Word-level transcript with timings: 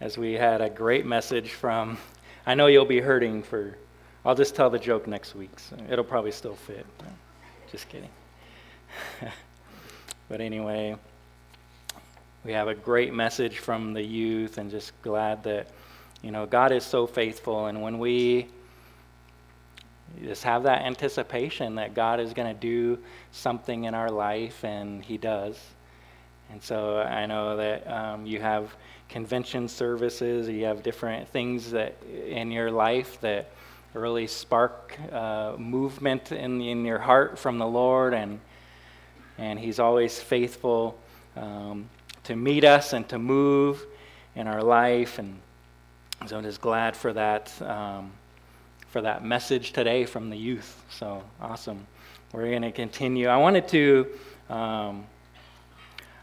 as 0.00 0.18
we 0.18 0.34
had 0.34 0.60
a 0.60 0.70
great 0.70 1.06
message 1.06 1.52
from. 1.52 1.98
I 2.46 2.54
know 2.54 2.66
you'll 2.66 2.84
be 2.84 3.00
hurting 3.00 3.42
for. 3.42 3.76
I'll 4.24 4.34
just 4.34 4.54
tell 4.54 4.70
the 4.70 4.78
joke 4.78 5.06
next 5.06 5.34
week. 5.34 5.58
So 5.58 5.76
it'll 5.88 6.04
probably 6.04 6.32
still 6.32 6.54
fit. 6.54 6.86
Just 7.70 7.88
kidding. 7.88 8.10
but 10.28 10.40
anyway, 10.40 10.96
we 12.44 12.52
have 12.52 12.68
a 12.68 12.74
great 12.74 13.12
message 13.12 13.58
from 13.58 13.92
the 13.92 14.02
youth, 14.02 14.58
and 14.58 14.70
just 14.70 14.92
glad 15.02 15.42
that 15.44 15.68
you 16.22 16.30
know 16.30 16.46
God 16.46 16.72
is 16.72 16.84
so 16.84 17.06
faithful, 17.06 17.66
and 17.66 17.82
when 17.82 17.98
we 17.98 18.48
just 20.22 20.44
have 20.44 20.62
that 20.62 20.82
anticipation 20.82 21.74
that 21.74 21.94
God 21.94 22.20
is 22.20 22.32
going 22.32 22.52
to 22.52 22.58
do 22.58 22.98
something 23.32 23.84
in 23.84 23.94
our 23.94 24.10
life, 24.10 24.64
and 24.64 25.04
He 25.04 25.18
does. 25.18 25.58
And 26.50 26.62
so 26.62 26.98
I 26.98 27.26
know 27.26 27.56
that 27.56 27.90
um, 27.90 28.26
you 28.26 28.40
have 28.40 28.74
convention 29.08 29.68
services, 29.68 30.48
you 30.48 30.64
have 30.64 30.82
different 30.82 31.28
things 31.28 31.70
that 31.70 31.94
in 32.02 32.50
your 32.50 32.70
life 32.70 33.20
that 33.20 33.50
really 33.94 34.26
spark 34.26 34.98
uh, 35.12 35.54
movement 35.56 36.32
in, 36.32 36.60
in 36.60 36.84
your 36.84 36.98
heart 36.98 37.38
from 37.38 37.58
the 37.58 37.66
Lord, 37.66 38.14
and 38.14 38.40
and 39.38 39.58
He's 39.58 39.78
always 39.78 40.18
faithful 40.18 40.98
um, 41.36 41.88
to 42.24 42.36
meet 42.36 42.64
us 42.64 42.92
and 42.92 43.08
to 43.08 43.18
move 43.18 43.84
in 44.34 44.46
our 44.46 44.62
life, 44.62 45.18
and 45.18 45.38
so 46.26 46.36
I'm 46.36 46.42
just 46.42 46.60
glad 46.60 46.96
for 46.96 47.12
that. 47.12 47.52
Um, 47.62 48.12
for 48.96 49.02
that 49.02 49.22
message 49.22 49.74
today 49.74 50.06
from 50.06 50.30
the 50.30 50.38
youth. 50.38 50.82
So 50.88 51.22
awesome. 51.38 51.86
We're 52.32 52.48
going 52.48 52.62
to 52.62 52.72
continue. 52.72 53.28
I 53.28 53.36
wanted 53.36 53.68
to, 53.68 54.06
um, 54.48 55.04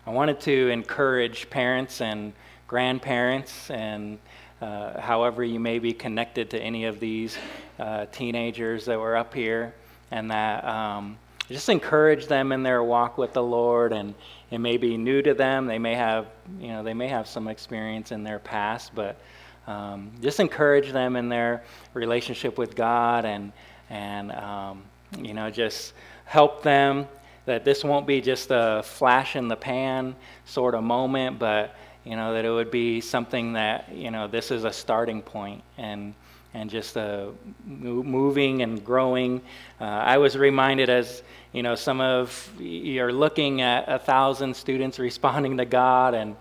I 0.07 0.09
wanted 0.09 0.39
to 0.41 0.69
encourage 0.69 1.52
parents 1.52 2.02
and 2.02 2.33
grandparents 2.67 3.70
and 3.70 4.17
uh, 4.63 4.99
however 5.02 5.44
you 5.44 5.59
may 5.59 5.77
be 5.77 5.91
connected 5.91 6.49
to 6.49 6.58
any 6.58 6.86
of 6.86 7.00
these 7.00 7.38
uh, 7.80 8.05
teenagers 8.14 8.86
that 8.86 8.97
were 8.97 9.17
up 9.17 9.33
here, 9.33 9.73
and 10.11 10.31
that 10.31 10.64
um, 10.64 11.17
just 11.50 11.67
encourage 11.67 12.28
them 12.28 12.53
in 12.53 12.64
their 12.64 12.81
walk 12.81 13.17
with 13.17 13.33
the 13.33 13.44
Lord. 13.44 13.92
And 13.92 14.14
it 14.52 14.59
may 14.59 14.78
be 14.78 14.95
new 14.95 15.22
to 15.22 15.33
them. 15.33 15.66
They 15.66 15.80
may 15.80 15.95
have, 15.95 16.28
you 16.61 16.70
know, 16.70 16.81
they 16.81 16.94
may 16.94 17.09
have 17.09 17.28
some 17.28 17.50
experience 17.50 18.14
in 18.14 18.23
their 18.23 18.39
past, 18.39 18.95
but 18.95 19.20
um, 19.67 20.11
just 20.22 20.39
encourage 20.39 20.94
them 20.94 21.17
in 21.17 21.27
their 21.27 21.64
relationship 21.94 22.58
with 22.58 22.73
God 22.73 23.25
and, 23.25 23.52
and 23.89 24.31
um, 24.31 24.83
you 25.17 25.33
know, 25.33 25.50
just 25.50 25.94
help 26.23 26.64
them 26.64 27.08
that 27.45 27.66
this 27.66 27.83
won't 27.83 28.08
be 28.08 28.22
just 28.22 28.48
a 28.50 28.81
flash 28.86 29.36
in 29.36 29.50
the 29.50 29.58
pan 29.58 30.16
sort 30.45 30.73
of 30.73 30.83
moment, 30.83 31.38
but, 31.38 31.75
you 32.05 32.15
know, 32.15 32.33
that 32.33 32.45
it 32.45 32.51
would 32.51 32.71
be 32.71 33.01
something 33.01 33.53
that, 33.53 33.93
you 33.93 34.11
know, 34.11 34.27
this 34.27 34.51
is 34.51 34.63
a 34.65 34.73
starting 34.73 35.21
point 35.21 35.63
and, 35.77 36.13
and 36.53 36.69
just 36.69 36.97
uh, 36.97 37.27
moving 37.65 38.61
and 38.61 38.83
growing. 38.83 39.41
Uh, 39.79 39.85
I 39.85 40.17
was 40.17 40.37
reminded 40.37 40.89
as, 40.89 41.23
you 41.53 41.63
know, 41.63 41.75
some 41.75 42.01
of 42.01 42.51
you're 42.59 43.13
looking 43.13 43.61
at 43.61 43.85
a 43.87 43.99
thousand 43.99 44.55
students 44.55 44.99
responding 45.09 45.57
to 45.57 45.65
God 45.65 46.13
and, 46.13 46.35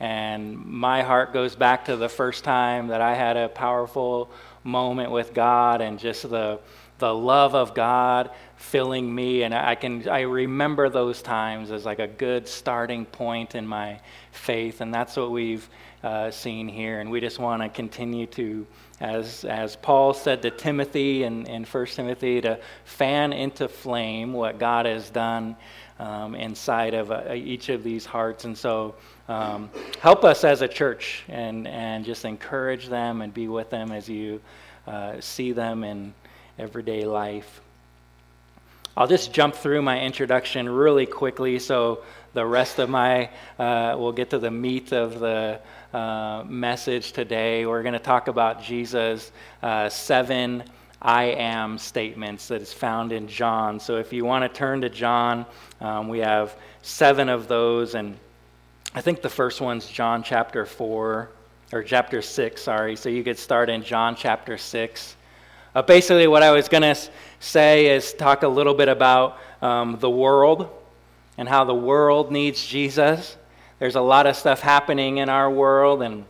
and 0.00 0.56
my 0.56 1.02
heart 1.02 1.32
goes 1.32 1.56
back 1.56 1.86
to 1.86 1.96
the 1.96 2.08
first 2.08 2.44
time 2.44 2.88
that 2.88 3.00
I 3.00 3.14
had 3.14 3.36
a 3.36 3.48
powerful 3.48 4.30
moment 4.62 5.10
with 5.10 5.34
God 5.34 5.80
and 5.80 5.98
just 5.98 6.28
the, 6.30 6.60
the 6.98 7.12
love 7.12 7.56
of 7.56 7.74
God 7.74 8.30
filling 8.58 9.12
me. 9.12 9.44
And 9.44 9.54
I 9.54 9.74
can 9.74 10.08
I 10.08 10.20
remember 10.20 10.88
those 10.88 11.22
times 11.22 11.70
as 11.70 11.84
like 11.86 12.00
a 12.00 12.08
good 12.08 12.46
starting 12.46 13.06
point 13.06 13.54
in 13.54 13.66
my 13.66 14.00
faith. 14.32 14.80
And 14.80 14.92
that's 14.92 15.16
what 15.16 15.30
we've 15.30 15.68
uh, 16.02 16.30
seen 16.30 16.68
here. 16.68 17.00
And 17.00 17.10
we 17.10 17.20
just 17.20 17.38
want 17.38 17.62
to 17.62 17.68
continue 17.68 18.26
to, 18.26 18.66
as, 19.00 19.44
as 19.44 19.76
Paul 19.76 20.14
said 20.14 20.42
to 20.42 20.50
Timothy 20.50 21.24
in, 21.24 21.46
in 21.46 21.64
1 21.64 21.86
Timothy, 21.86 22.40
to 22.42 22.58
fan 22.84 23.32
into 23.32 23.68
flame 23.68 24.32
what 24.32 24.58
God 24.58 24.86
has 24.86 25.10
done 25.10 25.56
um, 25.98 26.34
inside 26.34 26.94
of 26.94 27.10
uh, 27.10 27.32
each 27.34 27.68
of 27.68 27.82
these 27.82 28.06
hearts. 28.06 28.44
And 28.44 28.56
so 28.56 28.94
um, 29.28 29.70
help 30.00 30.24
us 30.24 30.44
as 30.44 30.62
a 30.62 30.68
church 30.68 31.24
and, 31.28 31.66
and 31.66 32.04
just 32.04 32.24
encourage 32.24 32.88
them 32.88 33.22
and 33.22 33.32
be 33.32 33.48
with 33.48 33.70
them 33.70 33.90
as 33.92 34.08
you 34.08 34.40
uh, 34.86 35.20
see 35.20 35.52
them 35.52 35.84
in 35.84 36.14
everyday 36.58 37.04
life. 37.04 37.60
I'll 38.96 39.06
just 39.06 39.32
jump 39.32 39.54
through 39.54 39.82
my 39.82 40.00
introduction 40.00 40.68
really 40.68 41.06
quickly 41.06 41.58
so 41.58 42.02
the 42.34 42.44
rest 42.44 42.78
of 42.78 42.90
my, 42.90 43.30
uh, 43.58 43.96
we'll 43.98 44.12
get 44.12 44.30
to 44.30 44.38
the 44.38 44.50
meat 44.50 44.92
of 44.92 45.20
the 45.20 45.60
uh, 45.92 46.44
message 46.46 47.12
today. 47.12 47.64
We're 47.64 47.82
going 47.82 47.94
to 47.94 47.98
talk 47.98 48.28
about 48.28 48.62
Jesus' 48.62 49.32
uh, 49.62 49.88
seven 49.88 50.64
I 51.00 51.24
am 51.24 51.78
statements 51.78 52.48
that 52.48 52.60
is 52.60 52.72
found 52.72 53.12
in 53.12 53.28
John. 53.28 53.78
So 53.78 53.96
if 53.96 54.12
you 54.12 54.24
want 54.24 54.42
to 54.42 54.48
turn 54.56 54.80
to 54.80 54.88
John, 54.88 55.46
um, 55.80 56.08
we 56.08 56.18
have 56.18 56.56
seven 56.82 57.28
of 57.28 57.46
those. 57.46 57.94
And 57.94 58.18
I 58.94 59.00
think 59.00 59.22
the 59.22 59.28
first 59.28 59.60
one's 59.60 59.86
John 59.88 60.22
chapter 60.22 60.66
4, 60.66 61.30
or 61.72 61.82
chapter 61.84 62.20
6, 62.20 62.60
sorry. 62.60 62.96
So 62.96 63.08
you 63.08 63.22
could 63.22 63.38
start 63.38 63.70
in 63.70 63.82
John 63.82 64.16
chapter 64.16 64.58
6. 64.58 65.16
Uh, 65.74 65.82
basically, 65.82 66.26
what 66.26 66.42
I 66.42 66.50
was 66.50 66.68
going 66.68 66.82
to 66.82 66.96
say 67.40 67.86
is 67.86 68.12
talk 68.12 68.42
a 68.42 68.48
little 68.48 68.74
bit 68.74 68.88
about 68.88 69.38
um, 69.62 69.98
the 70.00 70.10
world 70.10 70.68
and 71.36 71.48
how 71.48 71.64
the 71.64 71.74
world 71.74 72.32
needs 72.32 72.66
Jesus. 72.66 73.36
There's 73.78 73.94
a 73.94 74.00
lot 74.00 74.26
of 74.26 74.36
stuff 74.36 74.60
happening 74.60 75.18
in 75.18 75.28
our 75.28 75.50
world, 75.50 76.02
and 76.02 76.24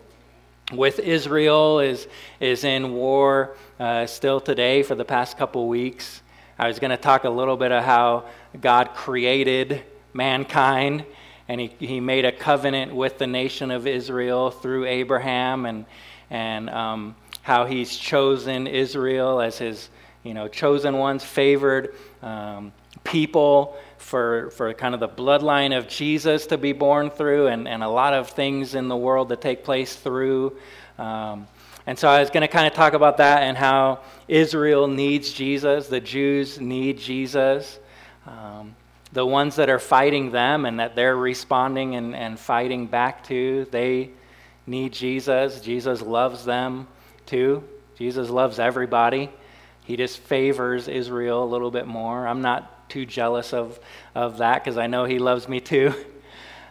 with 0.72 0.98
Israel 0.98 1.80
is, 1.80 2.06
is 2.40 2.64
in 2.64 2.92
war 2.92 3.56
uh, 3.80 4.06
still 4.06 4.40
today 4.40 4.82
for 4.82 4.94
the 4.94 5.04
past 5.04 5.38
couple 5.38 5.66
weeks. 5.66 6.22
I 6.58 6.66
was 6.66 6.78
going 6.78 6.90
to 6.90 6.96
talk 6.96 7.24
a 7.24 7.30
little 7.30 7.56
bit 7.56 7.72
of 7.72 7.84
how 7.84 8.24
God 8.60 8.94
created 8.94 9.82
mankind 10.12 11.04
and 11.48 11.60
he, 11.60 11.68
he 11.78 12.00
made 12.00 12.26
a 12.26 12.32
covenant 12.32 12.94
with 12.94 13.18
the 13.18 13.26
nation 13.26 13.70
of 13.70 13.86
Israel 13.86 14.50
through 14.50 14.84
Abraham 14.84 15.64
and, 15.64 15.86
and 16.30 16.68
um, 16.68 17.16
how 17.42 17.64
he's 17.64 17.96
chosen 17.96 18.66
Israel 18.66 19.40
as 19.40 19.56
his 19.56 19.88
you 20.22 20.34
know, 20.34 20.48
chosen 20.48 20.98
ones, 20.98 21.24
favored 21.24 21.94
um, 22.22 22.72
people 23.04 23.76
for, 23.98 24.50
for 24.50 24.72
kind 24.74 24.94
of 24.94 25.00
the 25.00 25.08
bloodline 25.08 25.76
of 25.76 25.88
Jesus 25.88 26.46
to 26.46 26.58
be 26.58 26.72
born 26.72 27.10
through, 27.10 27.48
and, 27.48 27.68
and 27.68 27.82
a 27.82 27.88
lot 27.88 28.14
of 28.14 28.28
things 28.28 28.74
in 28.74 28.88
the 28.88 28.96
world 28.96 29.28
that 29.30 29.40
take 29.40 29.64
place 29.64 29.94
through. 29.94 30.56
Um, 30.98 31.46
and 31.86 31.98
so 31.98 32.08
I 32.08 32.20
was 32.20 32.30
going 32.30 32.42
to 32.42 32.48
kind 32.48 32.66
of 32.66 32.74
talk 32.74 32.92
about 32.92 33.16
that 33.18 33.42
and 33.44 33.56
how 33.56 34.00
Israel 34.26 34.86
needs 34.86 35.32
Jesus, 35.32 35.88
the 35.88 36.00
Jews 36.00 36.60
need 36.60 36.98
Jesus. 36.98 37.78
Um, 38.26 38.74
the 39.12 39.24
ones 39.24 39.56
that 39.56 39.70
are 39.70 39.78
fighting 39.78 40.30
them 40.30 40.66
and 40.66 40.80
that 40.80 40.94
they're 40.94 41.16
responding 41.16 41.94
and, 41.94 42.14
and 42.14 42.38
fighting 42.38 42.86
back 42.86 43.24
to, 43.24 43.66
they 43.70 44.10
need 44.66 44.92
Jesus. 44.92 45.60
Jesus 45.60 46.02
loves 46.02 46.44
them 46.44 46.86
too. 47.24 47.64
Jesus 47.96 48.28
loves 48.28 48.58
everybody. 48.58 49.30
He 49.88 49.96
just 49.96 50.18
favors 50.18 50.86
Israel 50.86 51.42
a 51.42 51.48
little 51.48 51.70
bit 51.70 51.86
more. 51.86 52.28
I'm 52.28 52.42
not 52.42 52.90
too 52.90 53.06
jealous 53.06 53.54
of, 53.54 53.80
of 54.14 54.36
that 54.36 54.62
because 54.62 54.76
I 54.76 54.86
know 54.86 55.06
He 55.06 55.18
loves 55.18 55.48
me 55.48 55.60
too. 55.60 55.94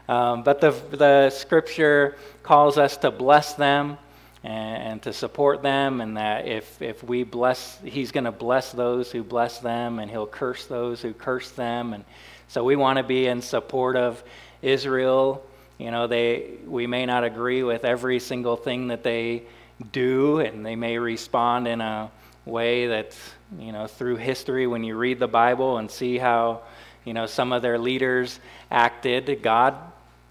Um, 0.09 0.43
but 0.43 0.61
the, 0.61 0.71
the 0.91 1.29
scripture 1.31 2.15
calls 2.41 2.77
us 2.77 2.95
to 2.95 3.11
bless 3.11 3.55
them 3.55 3.97
and, 4.41 4.83
and 4.83 5.01
to 5.01 5.11
support 5.11 5.61
them, 5.61 5.99
and 5.99 6.15
that 6.15 6.47
if, 6.47 6.81
if 6.81 7.03
we 7.03 7.23
bless, 7.23 7.77
He's 7.83 8.13
going 8.13 8.23
to 8.23 8.31
bless 8.31 8.71
those 8.71 9.11
who 9.11 9.21
bless 9.21 9.59
them, 9.59 9.99
and 9.99 10.09
He'll 10.09 10.25
curse 10.25 10.65
those 10.65 11.01
who 11.01 11.13
curse 11.13 11.51
them. 11.51 11.91
And 11.91 12.05
so 12.47 12.63
we 12.63 12.77
want 12.77 12.99
to 12.99 13.03
be 13.03 13.27
in 13.27 13.41
support 13.41 13.97
of 13.97 14.23
Israel. 14.61 15.45
You 15.77 15.91
know, 15.91 16.07
they, 16.07 16.51
we 16.65 16.87
may 16.87 17.05
not 17.05 17.25
agree 17.25 17.63
with 17.63 17.83
every 17.83 18.21
single 18.21 18.55
thing 18.55 18.87
that 18.87 19.03
they 19.03 19.43
do, 19.91 20.39
and 20.39 20.65
they 20.65 20.77
may 20.77 20.97
respond 20.99 21.67
in 21.67 21.81
a 21.81 22.09
way 22.47 22.87
that 22.87 23.15
you 23.59 23.71
know, 23.71 23.87
through 23.87 24.17
history, 24.17 24.67
when 24.67 24.83
you 24.83 24.97
read 24.97 25.19
the 25.19 25.27
Bible 25.27 25.77
and 25.77 25.89
see 25.89 26.17
how, 26.17 26.61
you 27.05 27.13
know, 27.13 27.25
some 27.25 27.53
of 27.53 27.61
their 27.61 27.77
leaders 27.77 28.39
acted, 28.69 29.41
God 29.41 29.75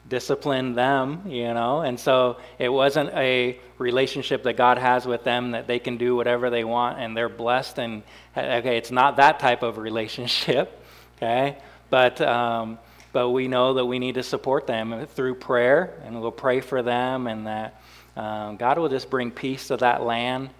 disciplined 0.09 0.77
them, 0.77 1.23
you 1.27 1.53
know, 1.53 1.81
and 1.81 1.99
so 1.99 2.37
it 2.59 2.69
wasn't 2.69 3.11
a 3.15 3.59
relationship 3.79 4.45
that 4.45 4.57
God 4.57 4.79
has 4.79 5.07
with 5.07 5.25
them 5.25 5.53
that 5.53 5.67
they 5.67 5.79
can 5.79 5.97
do 5.97 6.15
whatever 6.15 6.49
they 6.51 6.63
want 6.63 6.99
and 7.01 7.17
they're 7.17 7.29
blessed. 7.29 7.79
And 7.79 8.03
okay, 8.37 8.77
it's 8.77 8.91
not 8.91 9.17
that 9.17 9.41
type 9.41 9.63
of 9.63 9.79
relationship, 9.79 10.83
okay, 11.17 11.57
but. 11.91 12.21
Um, 12.21 12.79
but 13.13 13.31
we 13.31 13.49
know 13.49 13.73
that 13.73 13.87
we 13.87 13.99
need 13.99 14.17
to 14.17 14.23
support 14.23 14.67
them 14.67 15.07
through 15.07 15.37
prayer, 15.37 15.95
and 16.05 16.21
we'll 16.21 16.31
pray 16.31 16.61
for 16.61 16.83
them, 16.83 17.27
and 17.27 17.47
that 17.47 17.81
um, 18.15 18.59
God 18.59 18.77
will 18.77 18.91
just 18.91 19.09
bring 19.09 19.31
peace 19.31 19.69
to 19.69 19.79
that 19.79 20.03
land 20.03 20.51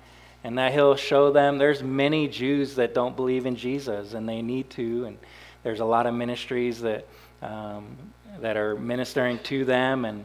and 0.47 0.57
that 0.59 0.73
he'll 0.73 0.95
show 0.95 1.33
them 1.33 1.59
there's 1.59 1.83
many 1.83 2.29
Jews 2.29 2.77
that 2.77 2.95
don't 2.95 3.17
believe 3.17 3.47
in 3.47 3.57
Jesus 3.57 4.15
and 4.15 4.29
they 4.29 4.43
need 4.43 4.71
to 4.71 5.07
and 5.07 5.19
there's 5.65 5.81
a 5.81 5.85
lot 5.85 6.07
of 6.07 6.15
ministries 6.15 6.81
that 6.83 7.05
um, 7.43 7.97
that 8.39 8.57
are 8.57 8.77
ministering 8.77 9.41
to 9.41 9.65
them 9.65 10.05
and 10.05 10.25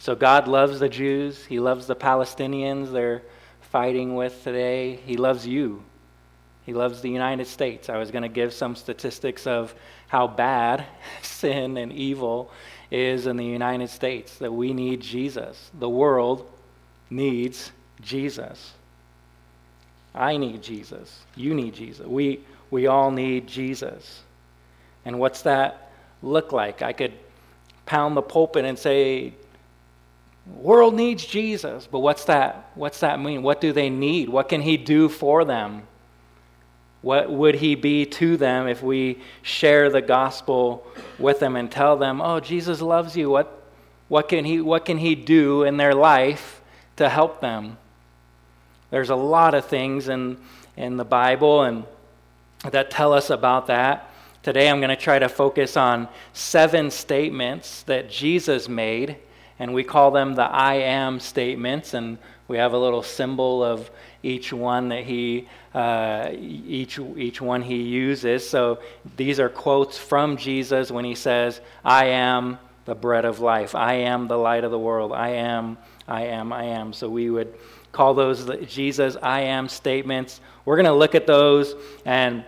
So 0.00 0.16
God 0.16 0.48
loves 0.48 0.80
the 0.80 0.88
Jews. 0.88 1.44
He 1.44 1.60
loves 1.60 1.86
the 1.86 1.94
Palestinians 1.94 2.90
they're 2.90 3.22
fighting 3.60 4.16
with 4.16 4.42
today. 4.42 4.96
He 5.06 5.16
loves 5.16 5.46
you. 5.46 5.84
He 6.66 6.74
loves 6.74 7.00
the 7.00 7.10
United 7.10 7.46
States. 7.46 7.88
I 7.88 7.96
was 7.96 8.10
going 8.10 8.22
to 8.22 8.28
give 8.28 8.52
some 8.52 8.74
statistics 8.74 9.46
of 9.46 9.72
how 10.08 10.26
bad 10.26 10.84
sin 11.22 11.76
and 11.76 11.92
evil 11.92 12.50
is 12.90 13.28
in 13.28 13.36
the 13.36 13.44
United 13.44 13.88
States, 13.88 14.36
that 14.38 14.52
we 14.52 14.72
need 14.72 15.00
Jesus. 15.00 15.70
The 15.78 15.88
world 15.88 16.50
needs 17.08 17.70
Jesus. 18.00 18.72
I 20.14 20.36
need 20.36 20.62
Jesus. 20.62 21.20
You 21.36 21.54
need 21.54 21.74
Jesus. 21.74 22.06
We, 22.06 22.40
we 22.70 22.86
all 22.86 23.10
need 23.10 23.46
Jesus. 23.46 24.22
And 25.04 25.18
what's 25.18 25.42
that 25.42 25.92
look 26.22 26.52
like? 26.52 26.82
I 26.82 26.92
could 26.92 27.12
pound 27.86 28.16
the 28.16 28.22
pulpit 28.22 28.64
and 28.64 28.78
say, 28.78 29.34
world 30.46 30.94
needs 30.94 31.24
Jesus, 31.24 31.86
but 31.90 32.00
what's 32.00 32.24
that 32.24 32.70
what's 32.74 33.00
that 33.00 33.20
mean? 33.20 33.42
What 33.42 33.60
do 33.60 33.72
they 33.72 33.90
need? 33.90 34.28
What 34.28 34.48
can 34.48 34.62
he 34.62 34.76
do 34.76 35.08
for 35.08 35.44
them? 35.44 35.82
What 37.02 37.30
would 37.30 37.56
he 37.56 37.74
be 37.74 38.04
to 38.04 38.36
them 38.36 38.66
if 38.68 38.82
we 38.82 39.18
share 39.42 39.90
the 39.90 40.02
gospel 40.02 40.86
with 41.18 41.40
them 41.40 41.56
and 41.56 41.70
tell 41.70 41.96
them, 41.96 42.20
"Oh, 42.20 42.40
Jesus 42.40 42.80
loves 42.82 43.16
you." 43.16 43.30
What 43.30 43.62
what 44.08 44.28
can 44.28 44.44
he 44.44 44.60
what 44.60 44.84
can 44.84 44.98
he 44.98 45.14
do 45.14 45.62
in 45.62 45.76
their 45.76 45.94
life 45.94 46.60
to 46.96 47.08
help 47.08 47.40
them? 47.40 47.78
There's 48.90 49.10
a 49.10 49.16
lot 49.16 49.54
of 49.54 49.66
things 49.66 50.08
in 50.08 50.36
in 50.76 50.96
the 50.96 51.04
Bible 51.04 51.62
and 51.62 51.84
that 52.70 52.90
tell 52.90 53.12
us 53.12 53.30
about 53.30 53.66
that. 53.68 54.10
Today 54.42 54.68
I'm 54.68 54.80
going 54.80 54.90
to 54.90 54.96
try 54.96 55.18
to 55.18 55.28
focus 55.28 55.76
on 55.76 56.08
seven 56.32 56.90
statements 56.90 57.82
that 57.82 58.10
Jesus 58.10 58.68
made 58.68 59.16
and 59.60 59.74
we 59.74 59.84
call 59.84 60.10
them 60.10 60.34
the 60.34 60.42
I 60.42 60.76
am 60.76 61.20
statements, 61.20 61.92
and 61.92 62.16
we 62.48 62.56
have 62.56 62.72
a 62.72 62.78
little 62.78 63.02
symbol 63.02 63.62
of 63.62 63.90
each 64.22 64.54
one 64.54 64.88
that 64.88 65.04
he 65.04 65.48
uh, 65.74 66.30
each 66.32 66.98
each 66.98 67.42
one 67.42 67.60
he 67.60 67.82
uses. 67.82 68.48
So 68.48 68.80
these 69.18 69.38
are 69.38 69.50
quotes 69.50 69.98
from 69.98 70.38
Jesus 70.38 70.90
when 70.90 71.04
he 71.04 71.14
says, 71.14 71.60
"I 71.84 72.06
am 72.06 72.58
the 72.90 72.94
bread 72.96 73.24
of 73.24 73.38
life. 73.38 73.76
I 73.76 73.94
am 73.94 74.26
the 74.26 74.36
light 74.36 74.64
of 74.64 74.72
the 74.72 74.78
world. 74.78 75.12
I 75.12 75.28
am, 75.30 75.78
I 76.08 76.24
am, 76.24 76.52
I 76.52 76.64
am." 76.64 76.92
So 76.92 77.08
we 77.08 77.30
would 77.30 77.54
call 77.92 78.14
those 78.14 78.50
Jesus 78.66 79.16
I 79.22 79.42
am 79.42 79.68
statements. 79.68 80.40
We're 80.64 80.74
going 80.74 80.86
to 80.86 80.92
look 80.92 81.14
at 81.14 81.24
those 81.24 81.76
and 82.04 82.44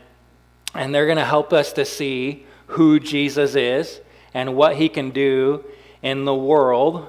and 0.75 0.93
they're 0.93 1.07
going 1.07 1.19
to 1.19 1.25
help 1.25 1.53
us 1.53 1.73
to 1.75 1.85
see 1.85 2.45
who 2.67 2.99
Jesus 2.99 3.55
is 3.55 4.01
and 4.35 4.57
what 4.57 4.75
he 4.75 4.89
can 4.89 5.11
do 5.11 5.65
in 6.03 6.25
the 6.25 6.35
world 6.35 7.09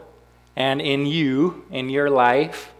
and 0.55 0.79
in 0.79 1.07
you, 1.07 1.65
in 1.71 1.89
your 1.89 2.11
life, 2.11 2.71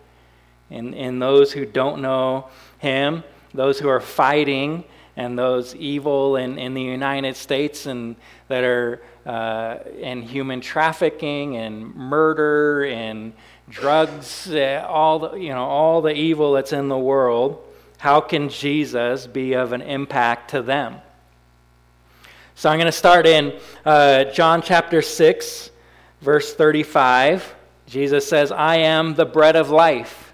in, 0.69 0.94
in 0.94 1.17
those 1.17 1.51
who 1.51 1.65
don't 1.65 2.00
know 2.00 2.50
Him, 2.77 3.23
those 3.55 3.79
who 3.79 3.88
are 3.88 4.01
fighting, 4.01 4.83
and 5.15 5.38
those 5.38 5.75
evil 5.75 6.36
in, 6.36 6.57
in 6.57 6.74
the 6.74 6.81
United 6.81 7.36
States 7.36 7.86
and 7.86 8.15
that 8.48 8.63
are 8.63 9.01
uh, 9.25 9.77
in 10.00 10.21
human 10.21 10.62
trafficking 10.62 11.57
and 11.57 11.94
murder 11.95 12.86
and 12.86 13.33
drugs, 13.69 14.51
uh, 14.51 14.86
all 14.89 15.19
the, 15.19 15.36
you 15.36 15.50
know, 15.50 15.63
all 15.63 16.01
the 16.01 16.13
evil 16.13 16.54
that's 16.54 16.74
in 16.74 16.88
the 16.89 16.98
world. 16.98 17.63
How 17.98 18.19
can 18.19 18.50
Jesus 18.50 19.27
be 19.27 19.54
of 19.54 19.71
an 19.71 19.81
impact 19.81 20.50
to 20.51 20.62
them? 20.62 20.95
So 22.56 22.69
I'm 22.69 22.77
going 22.77 22.86
to 22.86 22.92
start 22.92 23.25
in 23.25 23.57
uh, 23.86 24.25
John 24.25 24.62
chapter 24.62 25.01
6, 25.01 25.71
Verse 26.24 26.54
35, 26.56 27.54
Jesus 27.86 28.25
says, 28.25 28.54
I 28.54 28.77
am 28.77 29.15
the 29.15 29.25
bread 29.25 29.57
of 29.57 29.69
life. 29.69 30.31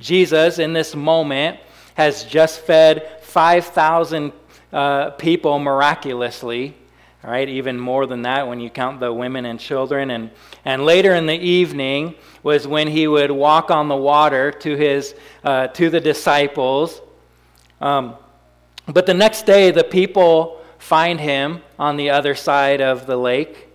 Jesus, 0.00 0.58
in 0.58 0.72
this 0.72 0.96
moment, 0.96 1.60
has 1.94 2.24
just 2.24 2.58
fed 2.62 3.15
5,000 3.36 4.32
uh, 4.72 5.10
people 5.10 5.58
miraculously. 5.58 6.74
Right, 7.22 7.48
even 7.50 7.78
more 7.78 8.06
than 8.06 8.22
that 8.22 8.48
when 8.48 8.60
you 8.60 8.70
count 8.70 8.98
the 8.98 9.12
women 9.12 9.44
and 9.44 9.60
children. 9.60 10.10
And, 10.10 10.30
and 10.64 10.86
later 10.86 11.14
in 11.14 11.26
the 11.26 11.36
evening 11.36 12.14
was 12.42 12.66
when 12.66 12.88
he 12.88 13.06
would 13.06 13.30
walk 13.30 13.70
on 13.70 13.88
the 13.88 13.96
water 13.96 14.52
to, 14.52 14.74
his, 14.74 15.14
uh, 15.44 15.66
to 15.66 15.90
the 15.90 16.00
disciples. 16.00 17.02
Um, 17.78 18.14
but 18.86 19.04
the 19.04 19.12
next 19.12 19.44
day, 19.44 19.70
the 19.70 19.84
people 19.84 20.64
find 20.78 21.20
him 21.20 21.60
on 21.78 21.98
the 21.98 22.08
other 22.08 22.34
side 22.34 22.80
of 22.80 23.06
the 23.06 23.18
lake. 23.18 23.68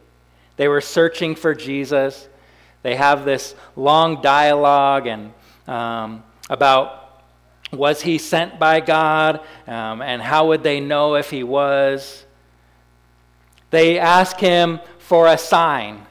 They 0.56 0.70
were 0.70 0.82
searching 0.82 1.36
for 1.36 1.54
Jesus. 1.54 2.28
They 2.82 2.96
have 2.96 3.26
this 3.26 3.54
long 3.76 4.24
dialogue 4.24 5.06
and 5.06 5.34
um, 5.68 6.24
about 6.50 7.01
was 7.72 8.02
he 8.02 8.18
sent 8.18 8.60
by 8.60 8.80
God 8.80 9.42
um, 9.68 10.02
and 10.02 10.22
how 10.22 10.48
would 10.48 10.64
they 10.64 10.80
know 10.80 11.16
if 11.16 11.30
he 11.30 11.44
was. 11.44 12.26
They 13.70 13.98
ask 13.98 14.38
him 14.38 14.80
for 15.00 15.28
a 15.28 15.38
sign. 15.38 16.06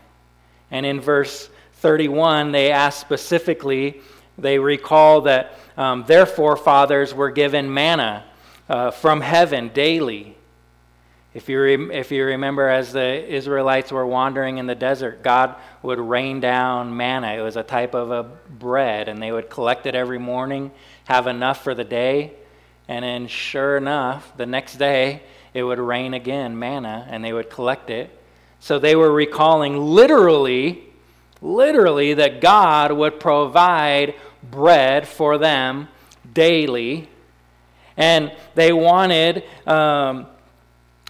And 0.71 0.87
in 0.87 1.01
verse 1.01 1.49
31, 1.75 2.53
they 2.53 2.71
ask 2.71 3.01
specifically, 3.01 4.01
they 4.39 4.59
recall 4.59 5.23
that 5.23 5.55
um, 5.77 6.05
their 6.07 6.27
forefathers 6.27 7.15
were 7.15 7.31
given 7.31 7.73
manna 7.73 8.25
uh, 8.69 8.91
from 8.91 9.21
heaven 9.21 9.69
daily. 9.69 10.37
If 11.33 11.49
you, 11.49 11.61
re- 11.61 11.95
if 11.95 12.11
you 12.11 12.25
remember, 12.25 12.69
as 12.69 12.93
the 12.93 13.35
Israelites 13.35 13.93
were 13.93 14.07
wandering 14.07 14.59
in 14.59 14.67
the 14.67 14.75
desert, 14.75 15.23
God 15.23 15.57
would 15.83 15.99
rain 15.99 16.41
down 16.41 16.97
manna. 16.97 17.29
It 17.35 17.41
was 17.41 17.57
a 17.57 17.63
type 17.63 17.95
of 17.95 18.11
a 18.11 18.25
bread, 18.25 19.09
and 19.09 19.23
they 19.23 19.31
would 19.31 19.49
collect 19.49 19.87
it 19.87 19.95
every 19.95 20.19
morning, 20.19 20.73
have 21.11 21.27
enough 21.27 21.65
for 21.65 21.75
the 21.75 21.83
day, 21.83 22.33
and 22.87 23.05
then, 23.05 23.27
sure 23.27 23.77
enough, 23.77 24.33
the 24.37 24.47
next 24.47 24.77
day 24.77 25.23
it 25.53 25.65
would 25.65 25.81
rain 25.81 26.15
again, 26.15 26.57
manna, 26.57 27.05
and 27.11 27.25
they 27.25 27.33
would 27.33 27.51
collect 27.51 27.91
it. 27.91 28.17
So 28.61 28.79
they 28.79 28.95
were 28.95 29.11
recalling 29.11 29.77
literally, 29.77 30.85
literally, 31.43 32.15
that 32.15 32.41
God 32.41 32.93
would 32.93 33.19
provide 33.19 34.15
bread 34.49 35.09
for 35.09 35.37
them 35.37 35.89
daily. 36.33 37.09
And 37.97 38.33
they 38.55 38.73
wanted. 38.73 39.43
Um, 39.67 40.27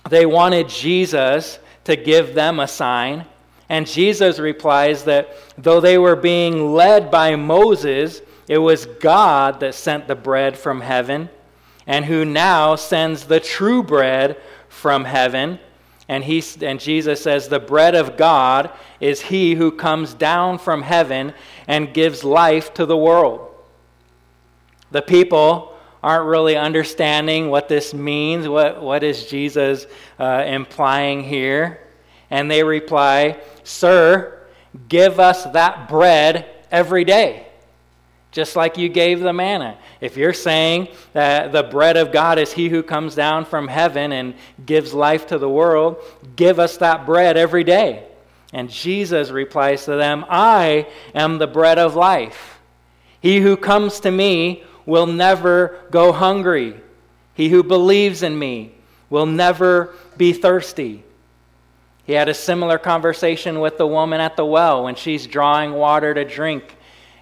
they 0.08 0.24
wanted 0.24 0.70
Jesus 0.70 1.58
to 1.84 1.94
give 1.94 2.34
them 2.34 2.58
a 2.58 2.68
sign. 2.68 3.26
And 3.68 3.86
Jesus 3.86 4.38
replies 4.38 5.04
that 5.04 5.36
though 5.58 5.80
they 5.80 5.98
were 5.98 6.16
being 6.16 6.72
led 6.72 7.10
by 7.10 7.36
Moses, 7.36 8.22
it 8.50 8.58
was 8.58 8.86
God 8.86 9.60
that 9.60 9.76
sent 9.76 10.08
the 10.08 10.16
bread 10.16 10.58
from 10.58 10.80
heaven, 10.80 11.30
and 11.86 12.04
who 12.04 12.24
now 12.24 12.74
sends 12.74 13.26
the 13.26 13.38
true 13.38 13.80
bread 13.80 14.36
from 14.68 15.04
heaven. 15.04 15.60
And, 16.08 16.24
he, 16.24 16.42
and 16.60 16.80
Jesus 16.80 17.22
says, 17.22 17.46
The 17.46 17.60
bread 17.60 17.94
of 17.94 18.16
God 18.16 18.72
is 18.98 19.20
he 19.20 19.54
who 19.54 19.70
comes 19.70 20.14
down 20.14 20.58
from 20.58 20.82
heaven 20.82 21.32
and 21.68 21.94
gives 21.94 22.24
life 22.24 22.74
to 22.74 22.86
the 22.86 22.96
world. 22.96 23.54
The 24.90 25.02
people 25.02 25.72
aren't 26.02 26.26
really 26.26 26.56
understanding 26.56 27.50
what 27.50 27.68
this 27.68 27.94
means. 27.94 28.48
What, 28.48 28.82
what 28.82 29.04
is 29.04 29.26
Jesus 29.26 29.86
uh, 30.18 30.42
implying 30.44 31.22
here? 31.22 31.86
And 32.30 32.50
they 32.50 32.64
reply, 32.64 33.40
Sir, 33.62 34.44
give 34.88 35.20
us 35.20 35.44
that 35.52 35.88
bread 35.88 36.46
every 36.72 37.04
day, 37.04 37.46
just 38.32 38.54
like 38.54 38.78
you 38.78 38.88
gave 38.88 39.20
the 39.20 39.32
manna. 39.32 39.76
If 40.00 40.16
you're 40.16 40.32
saying 40.32 40.88
that 41.12 41.52
the 41.52 41.64
bread 41.64 41.96
of 41.96 42.12
God 42.12 42.38
is 42.38 42.52
he 42.52 42.68
who 42.68 42.82
comes 42.82 43.14
down 43.14 43.44
from 43.44 43.66
heaven 43.68 44.12
and 44.12 44.34
gives 44.64 44.94
life 44.94 45.26
to 45.28 45.38
the 45.38 45.48
world, 45.48 45.96
give 46.36 46.58
us 46.58 46.76
that 46.78 47.06
bread 47.06 47.36
every 47.36 47.64
day. 47.64 48.04
And 48.52 48.70
Jesus 48.70 49.30
replies 49.30 49.84
to 49.84 49.96
them, 49.96 50.24
I 50.28 50.86
am 51.14 51.38
the 51.38 51.46
bread 51.46 51.78
of 51.78 51.94
life. 51.94 52.58
He 53.20 53.40
who 53.40 53.56
comes 53.56 54.00
to 54.00 54.10
me 54.10 54.64
will 54.86 55.06
never 55.06 55.78
go 55.90 56.12
hungry. 56.12 56.80
He 57.34 57.48
who 57.48 57.62
believes 57.62 58.22
in 58.22 58.38
me 58.38 58.74
will 59.08 59.26
never 59.26 59.94
be 60.16 60.32
thirsty. 60.32 61.04
He 62.04 62.12
had 62.14 62.28
a 62.28 62.34
similar 62.34 62.78
conversation 62.78 63.60
with 63.60 63.78
the 63.78 63.86
woman 63.86 64.20
at 64.20 64.36
the 64.36 64.44
well 64.44 64.84
when 64.84 64.94
she's 64.94 65.26
drawing 65.26 65.72
water 65.72 66.12
to 66.12 66.24
drink. 66.24 66.76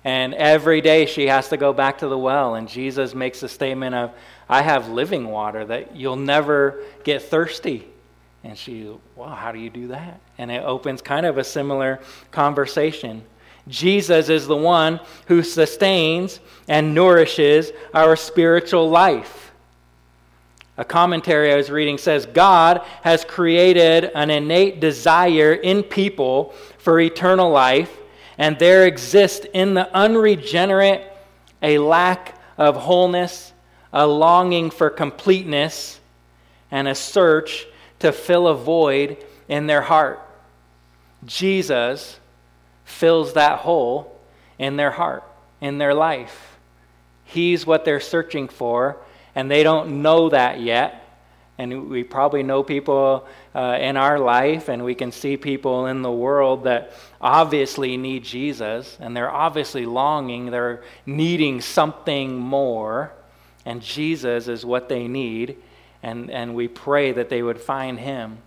And 0.04 0.34
every 0.34 0.80
day 0.80 1.06
she 1.06 1.26
has 1.26 1.48
to 1.48 1.56
go 1.56 1.72
back 1.72 1.98
to 1.98 2.08
the 2.08 2.18
well. 2.18 2.54
And 2.54 2.68
Jesus 2.68 3.14
makes 3.14 3.40
the 3.40 3.48
statement 3.48 3.94
of, 3.94 4.12
I 4.48 4.62
have 4.62 4.88
living 4.88 5.28
water 5.28 5.64
that 5.66 5.96
you'll 5.96 6.16
never 6.16 6.82
get 7.04 7.22
thirsty. 7.22 7.86
And 8.44 8.56
she, 8.56 8.90
well, 9.16 9.28
how 9.28 9.52
do 9.52 9.58
you 9.58 9.70
do 9.70 9.88
that? 9.88 10.20
And 10.38 10.50
it 10.50 10.62
opens 10.62 11.02
kind 11.02 11.26
of 11.26 11.38
a 11.38 11.44
similar 11.44 12.00
conversation. 12.30 13.24
Jesus 13.66 14.28
is 14.28 14.46
the 14.46 14.56
one 14.56 15.00
who 15.26 15.42
sustains 15.42 16.40
and 16.68 16.94
nourishes 16.94 17.72
our 17.92 18.16
spiritual 18.16 18.88
life. 18.88 19.52
A 20.78 20.84
commentary 20.84 21.52
I 21.52 21.56
was 21.56 21.70
reading 21.70 21.98
says 21.98 22.24
God 22.24 22.82
has 23.02 23.24
created 23.24 24.12
an 24.14 24.30
innate 24.30 24.80
desire 24.80 25.52
in 25.52 25.82
people 25.82 26.54
for 26.78 27.00
eternal 27.00 27.50
life, 27.50 27.94
And 28.38 28.59
there 28.59 28.87
exists 28.87 29.47
in 29.52 29.75
the 29.75 29.92
unregenerate 29.95 31.02
a 31.61 31.78
lack 31.78 32.40
of 32.57 32.76
wholeness, 32.76 33.52
a 33.92 34.07
longing 34.07 34.71
for 34.71 34.90
completeness, 34.90 35.99
and 36.71 36.87
a 36.87 36.95
search 36.95 37.66
to 37.99 38.12
fill 38.12 38.47
a 38.47 38.54
void 38.54 39.16
in 39.49 39.66
their 39.66 39.83
heart. 39.83 40.21
Jesus 41.25 42.18
fills 42.85 43.33
that 43.35 43.59
hole 43.59 44.16
in 44.59 44.76
their 44.76 44.92
heart, 44.92 45.25
in 45.61 45.78
their 45.78 45.95
life. 45.95 46.57
He's 47.25 47.66
what 47.66 47.85
they're 47.85 48.00
searching 48.00 48.49
for, 48.49 48.97
and 49.35 49.50
they 49.50 49.62
don't 49.62 50.02
know 50.02 50.28
that 50.28 50.61
yet. 50.61 51.04
And 51.59 51.90
we 51.90 52.04
probably 52.04 52.45
know 52.45 52.62
people 52.62 53.26
uh, 53.54 53.78
in 53.80 53.96
our 53.96 54.18
life, 54.18 54.68
and 54.68 54.84
we 54.84 54.94
can 54.94 55.12
see 55.12 55.36
people 55.36 55.86
in 55.86 56.02
the 56.02 56.12
world 56.12 56.64
that 56.64 56.92
obviously 57.20 57.96
need 57.96 58.24
Jesus, 58.24 58.96
and 59.00 59.16
they're 59.16 59.30
obviously 59.30 59.86
longing, 59.86 60.50
they're 60.50 60.82
needing 61.06 61.60
something 61.60 62.36
more, 62.36 63.12
and 63.64 63.82
Jesus 63.82 64.48
is 64.48 64.64
what 64.64 64.88
they 64.88 65.08
need, 65.08 65.56
and, 66.02 66.30
and 66.30 66.54
we 66.54 66.68
pray 66.68 67.12
that 67.12 67.28
they 67.28 67.42
would 67.42 67.60
find 67.60 67.98
Him. 67.98 68.38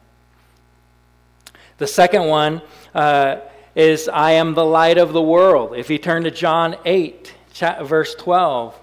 The 1.78 1.88
second 1.88 2.26
one 2.26 2.62
uh, 2.94 3.38
is 3.76 4.08
I 4.08 4.32
am 4.34 4.54
the 4.54 4.66
light 4.66 4.98
of 4.98 5.14
the 5.14 5.22
world. 5.22 5.76
If 5.76 5.90
you 5.90 5.98
turn 5.98 6.24
to 6.24 6.32
John 6.32 6.76
8, 6.86 7.34
verse 7.84 8.16
12, 8.16 8.80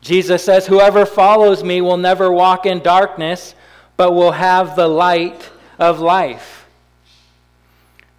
Jesus 0.00 0.44
says, 0.44 0.66
Whoever 0.66 1.04
follows 1.04 1.62
me 1.62 1.80
will 1.80 1.96
never 1.96 2.32
walk 2.32 2.66
in 2.66 2.80
darkness, 2.80 3.54
but 3.98 4.12
will 4.12 4.32
have 4.32 4.76
the 4.76 4.86
light 4.86 5.50
of 5.78 5.98
life. 5.98 6.64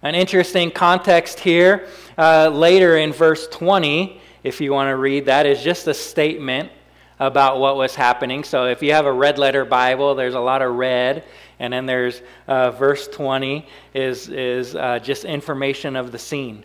An 0.02 0.14
interesting 0.14 0.70
context 0.70 1.40
here, 1.40 1.88
uh, 2.18 2.50
later 2.50 2.98
in 2.98 3.12
verse 3.12 3.48
20, 3.48 4.20
if 4.44 4.60
you 4.60 4.72
want 4.72 4.90
to 4.90 4.96
read 4.96 5.24
that, 5.24 5.46
is 5.46 5.62
just 5.62 5.88
a 5.88 5.94
statement 5.94 6.70
about 7.18 7.60
what 7.60 7.76
was 7.76 7.94
happening. 7.94 8.44
So 8.44 8.66
if 8.66 8.82
you 8.82 8.92
have 8.92 9.06
a 9.06 9.12
red 9.12 9.38
letter 9.38 9.64
Bible, 9.64 10.14
there's 10.14 10.34
a 10.34 10.40
lot 10.40 10.60
of 10.60 10.74
red. 10.74 11.24
And 11.58 11.72
then 11.72 11.86
there's 11.86 12.20
uh, 12.46 12.72
verse 12.72 13.08
20 13.08 13.66
is, 13.94 14.28
is 14.28 14.76
uh, 14.76 14.98
just 14.98 15.24
information 15.24 15.96
of 15.96 16.12
the 16.12 16.18
scene. 16.18 16.62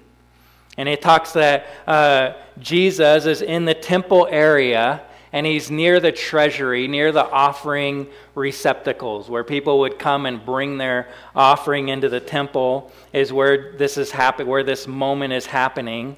And 0.77 0.89
it 0.89 1.01
talks 1.01 1.31
that 1.33 1.67
uh, 1.87 2.33
Jesus 2.59 3.25
is 3.25 3.41
in 3.41 3.63
the 3.63 3.73
temple 3.73 4.27
area 4.29 5.03
and 5.35 5.45
he's 5.45 5.69
near 5.69 5.99
the 5.99 6.13
treasury, 6.13 6.87
near 6.87 7.11
the 7.11 7.29
offering 7.29 8.07
receptacles, 8.35 9.29
where 9.29 9.43
people 9.43 9.79
would 9.79 9.99
come 9.99 10.25
and 10.25 10.45
bring 10.45 10.77
their 10.77 11.09
offering 11.35 11.89
into 11.89 12.07
the 12.07 12.21
temple, 12.21 12.89
is 13.11 13.33
where 13.33 13.73
this 13.73 13.97
is 13.97 14.11
happening, 14.11 14.47
where 14.47 14.63
this 14.63 14.87
moment 14.87 15.33
is 15.33 15.45
happening. 15.45 16.15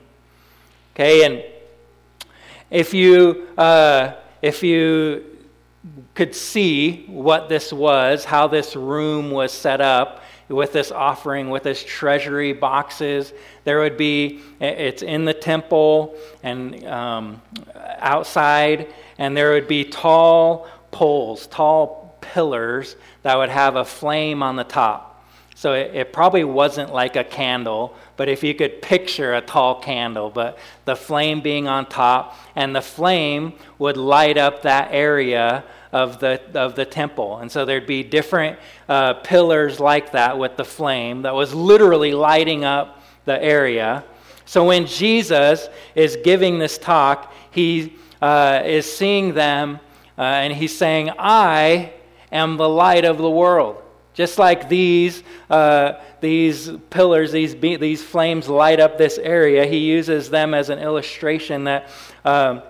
Okay, 0.94 1.26
and 1.26 1.44
if 2.70 2.94
you 2.94 3.48
uh, 3.58 4.14
if 4.44 4.62
you 4.62 5.26
could 6.14 6.36
see 6.36 7.04
what 7.08 7.50
this 7.50 7.74
was, 7.74 8.24
how 8.24 8.46
this 8.46 8.76
room 8.76 9.32
was 9.32 9.52
set 9.52 9.82
up 9.82 10.22
with 10.50 10.72
this 10.72 10.92
offering, 10.92 11.50
with 11.50 11.64
this 11.64 11.84
treasury 11.84 12.54
boxes. 12.54 13.34
There 13.64 13.80
would 13.80 13.98
be, 13.98 14.42
it's 14.60 15.02
in 15.02 15.26
the 15.26 15.34
temple 15.34 16.16
and 16.44 16.86
um, 16.86 17.42
outside, 18.00 18.88
and 19.18 19.36
there 19.36 19.52
would 19.52 19.68
be 19.68 19.84
tall 19.84 20.68
poles, 20.92 21.48
tall 21.48 22.18
pillars 22.22 22.96
that 23.24 23.38
would 23.38 23.50
have 23.50 23.76
a 23.76 23.86
flame 23.86 24.42
on 24.42 24.56
the 24.56 24.64
top. 24.64 25.08
So 25.56 25.74
it, 25.74 25.96
it, 25.96 26.14
probably 26.14 26.44
wasn't 26.44 26.94
like 26.94 27.16
a 27.16 27.24
candle, 27.24 27.96
but 28.16 28.30
if 28.30 28.44
you 28.44 28.54
could 28.54 28.80
picture 28.80 29.34
a 29.34 29.42
tall 29.42 29.82
candle, 29.82 30.30
but 30.30 30.60
the 30.86 30.96
flame 30.96 31.42
being 31.42 31.68
on 31.68 31.88
top, 31.88 32.38
and 32.56 32.76
the 32.76 32.82
flame 32.82 33.54
would 33.80 33.98
light 33.98 34.38
up 34.38 34.62
that 34.62 34.90
area 34.92 35.64
of 35.92 36.20
the, 36.20 36.42
of 36.54 36.76
the 36.76 36.86
temple. 36.86 37.38
And 37.38 37.52
so 37.52 37.66
there'd 37.66 37.88
be 37.88 38.04
different 38.04 38.60
uh, 38.90 39.16
pillars 39.16 39.80
like 39.80 40.12
that 40.12 40.38
with 40.38 40.58
the 40.58 40.66
flame 40.66 41.24
that 41.24 41.34
was 41.34 41.54
literally 41.54 42.14
lighting 42.14 42.64
up 42.64 43.02
the 43.26 43.42
area. 43.42 44.04
So 44.46 44.66
when 44.66 44.86
Jesus 44.86 45.68
is 45.96 46.18
giving 46.24 46.60
this 46.60 46.78
talk, 46.78 47.34
he 47.52 47.96
uh, 48.22 48.62
is 48.66 48.92
seeing 48.92 49.34
them 49.34 49.80
uh, 50.18 50.22
and 50.22 50.54
he's 50.54 50.76
saying, 50.76 51.12
I 51.20 51.94
am 52.32 52.58
the 52.58 52.68
light 52.68 53.06
of 53.06 53.18
the 53.18 53.30
world. 53.30 53.84
Just 54.14 54.40
like 54.40 54.68
these, 54.68 55.22
uh, 55.50 55.94
these 56.22 56.72
pillars, 56.90 57.32
these, 57.32 57.54
be- 57.54 57.76
these 57.76 58.02
flames 58.02 58.50
light 58.50 58.80
up 58.80 58.98
this 58.98 59.20
area, 59.20 59.66
he 59.66 59.78
uses 59.78 60.30
them 60.32 60.56
as 60.56 60.70
an 60.70 60.80
illustration 60.80 61.66
that, 61.66 61.90
um, 62.26 62.64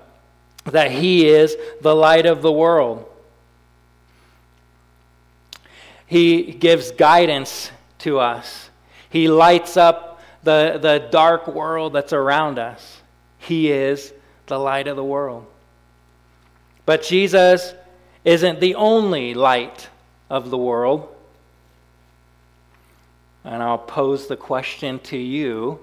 that 0.68 0.92
he 0.92 1.28
is 1.28 1.56
the 1.82 1.96
light 1.96 2.26
of 2.26 2.42
the 2.42 2.52
world. 2.52 3.06
He 6.06 6.44
gives 6.44 6.92
guidance 6.92 7.72
to 8.00 8.20
us. 8.20 8.70
He 9.10 9.28
lights 9.28 9.78
up 9.78 10.22
the, 10.44 10.80
the 10.82 11.08
dark 11.12 11.48
world 11.48 11.94
that's 11.94 12.14
around 12.14 12.60
us. 12.60 13.02
He 13.40 13.72
is 13.72 14.14
the 14.46 14.58
light 14.58 14.88
of 14.88 14.96
the 14.96 15.04
world. 15.04 15.46
But 16.86 17.04
Jesus 17.04 17.74
isn't 18.24 18.60
the 18.60 18.76
only 18.76 19.34
light 19.34 19.90
of 20.30 20.50
the 20.50 20.58
world. 20.58 21.14
And 23.44 23.62
I'll 23.62 23.78
pose 23.78 24.28
the 24.28 24.38
question 24.38 25.00
to 25.00 25.18
you 25.18 25.80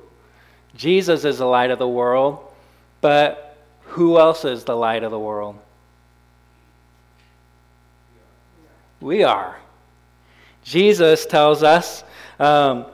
Jesus 0.76 1.25
is 1.25 1.38
the 1.38 1.47
light 1.47 1.71
of 1.71 1.79
the 1.79 1.88
world, 1.88 2.41
but 3.00 3.43
who 3.94 4.18
else 4.18 4.44
is 4.44 4.64
the 4.64 4.74
light 4.74 5.04
of 5.04 5.12
the 5.12 5.18
world? 5.18 5.56
We 9.00 9.22
are. 9.22 9.56
Jesus 10.64 11.26
tells 11.26 11.62
us 11.62 12.02
um, 12.40 12.86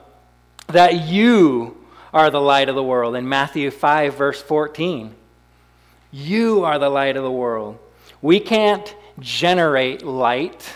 that 0.67 1.07
you 1.07 1.75
are 2.13 2.29
the 2.29 2.39
light 2.39 2.69
of 2.69 2.75
the 2.75 2.83
world 2.83 3.15
in 3.15 3.27
Matthew 3.27 3.71
5, 3.71 4.13
verse 4.15 4.43
14. 4.43 5.15
You 6.11 6.65
are 6.65 6.77
the 6.77 6.89
light 6.89 7.17
of 7.17 7.23
the 7.23 7.31
world. 7.31 7.79
We 8.21 8.39
can't 8.39 8.95
generate 9.19 10.03
light, 10.03 10.71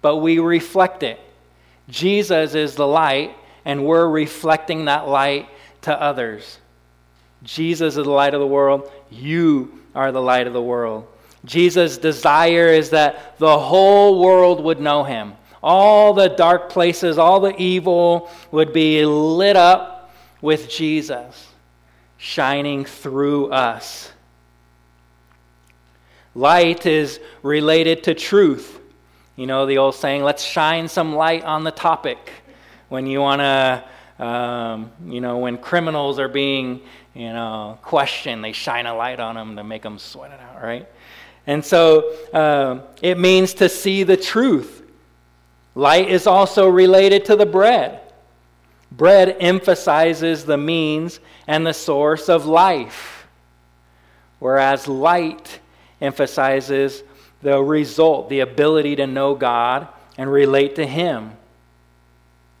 but 0.00 0.16
we 0.16 0.38
reflect 0.38 1.02
it. 1.02 1.20
Jesus 1.90 2.54
is 2.54 2.74
the 2.74 2.86
light, 2.86 3.36
and 3.66 3.84
we're 3.84 4.08
reflecting 4.08 4.86
that 4.86 5.08
light 5.08 5.46
to 5.82 6.00
others. 6.00 6.58
Jesus 7.42 7.96
is 7.96 8.04
the 8.04 8.10
light 8.10 8.34
of 8.34 8.40
the 8.40 8.46
world. 8.46 8.90
You 9.10 9.80
are 9.94 10.12
the 10.12 10.22
light 10.22 10.46
of 10.46 10.52
the 10.52 10.62
world. 10.62 11.06
Jesus' 11.44 11.98
desire 11.98 12.68
is 12.68 12.90
that 12.90 13.38
the 13.38 13.58
whole 13.58 14.20
world 14.20 14.62
would 14.64 14.80
know 14.80 15.04
him. 15.04 15.34
All 15.62 16.14
the 16.14 16.28
dark 16.28 16.70
places, 16.70 17.18
all 17.18 17.40
the 17.40 17.56
evil 17.56 18.30
would 18.50 18.72
be 18.72 19.04
lit 19.04 19.56
up 19.56 20.12
with 20.40 20.68
Jesus 20.68 21.48
shining 22.16 22.84
through 22.84 23.50
us. 23.50 24.12
Light 26.34 26.86
is 26.86 27.20
related 27.42 28.04
to 28.04 28.14
truth. 28.14 28.80
You 29.36 29.46
know 29.46 29.66
the 29.66 29.78
old 29.78 29.94
saying, 29.94 30.22
let's 30.22 30.42
shine 30.42 30.88
some 30.88 31.14
light 31.14 31.44
on 31.44 31.64
the 31.64 31.70
topic. 31.70 32.30
When 32.88 33.06
you 33.06 33.20
want 33.20 33.40
to, 33.40 34.24
um, 34.24 34.90
you 35.06 35.20
know, 35.20 35.38
when 35.38 35.58
criminals 35.58 36.18
are 36.18 36.28
being, 36.28 36.80
you 37.18 37.32
know, 37.32 37.76
question. 37.82 38.42
they 38.42 38.52
shine 38.52 38.86
a 38.86 38.94
light 38.94 39.18
on 39.18 39.34
them 39.34 39.56
to 39.56 39.64
make 39.64 39.82
them 39.82 39.98
sweat 39.98 40.30
it 40.30 40.38
out, 40.38 40.62
right? 40.62 40.88
And 41.48 41.64
so 41.64 42.14
um, 42.32 42.82
it 43.02 43.18
means 43.18 43.54
to 43.54 43.68
see 43.68 44.04
the 44.04 44.16
truth. 44.16 44.84
Light 45.74 46.08
is 46.08 46.28
also 46.28 46.68
related 46.68 47.24
to 47.24 47.34
the 47.34 47.44
bread. 47.44 48.00
Bread 48.92 49.36
emphasizes 49.40 50.44
the 50.44 50.56
means 50.56 51.18
and 51.48 51.66
the 51.66 51.74
source 51.74 52.28
of 52.28 52.46
life, 52.46 53.26
whereas 54.38 54.86
light 54.86 55.58
emphasizes 56.00 57.02
the 57.42 57.60
result, 57.60 58.28
the 58.28 58.40
ability 58.40 58.94
to 58.96 59.08
know 59.08 59.34
God 59.34 59.88
and 60.16 60.30
relate 60.30 60.76
to 60.76 60.86
Him. 60.86 61.32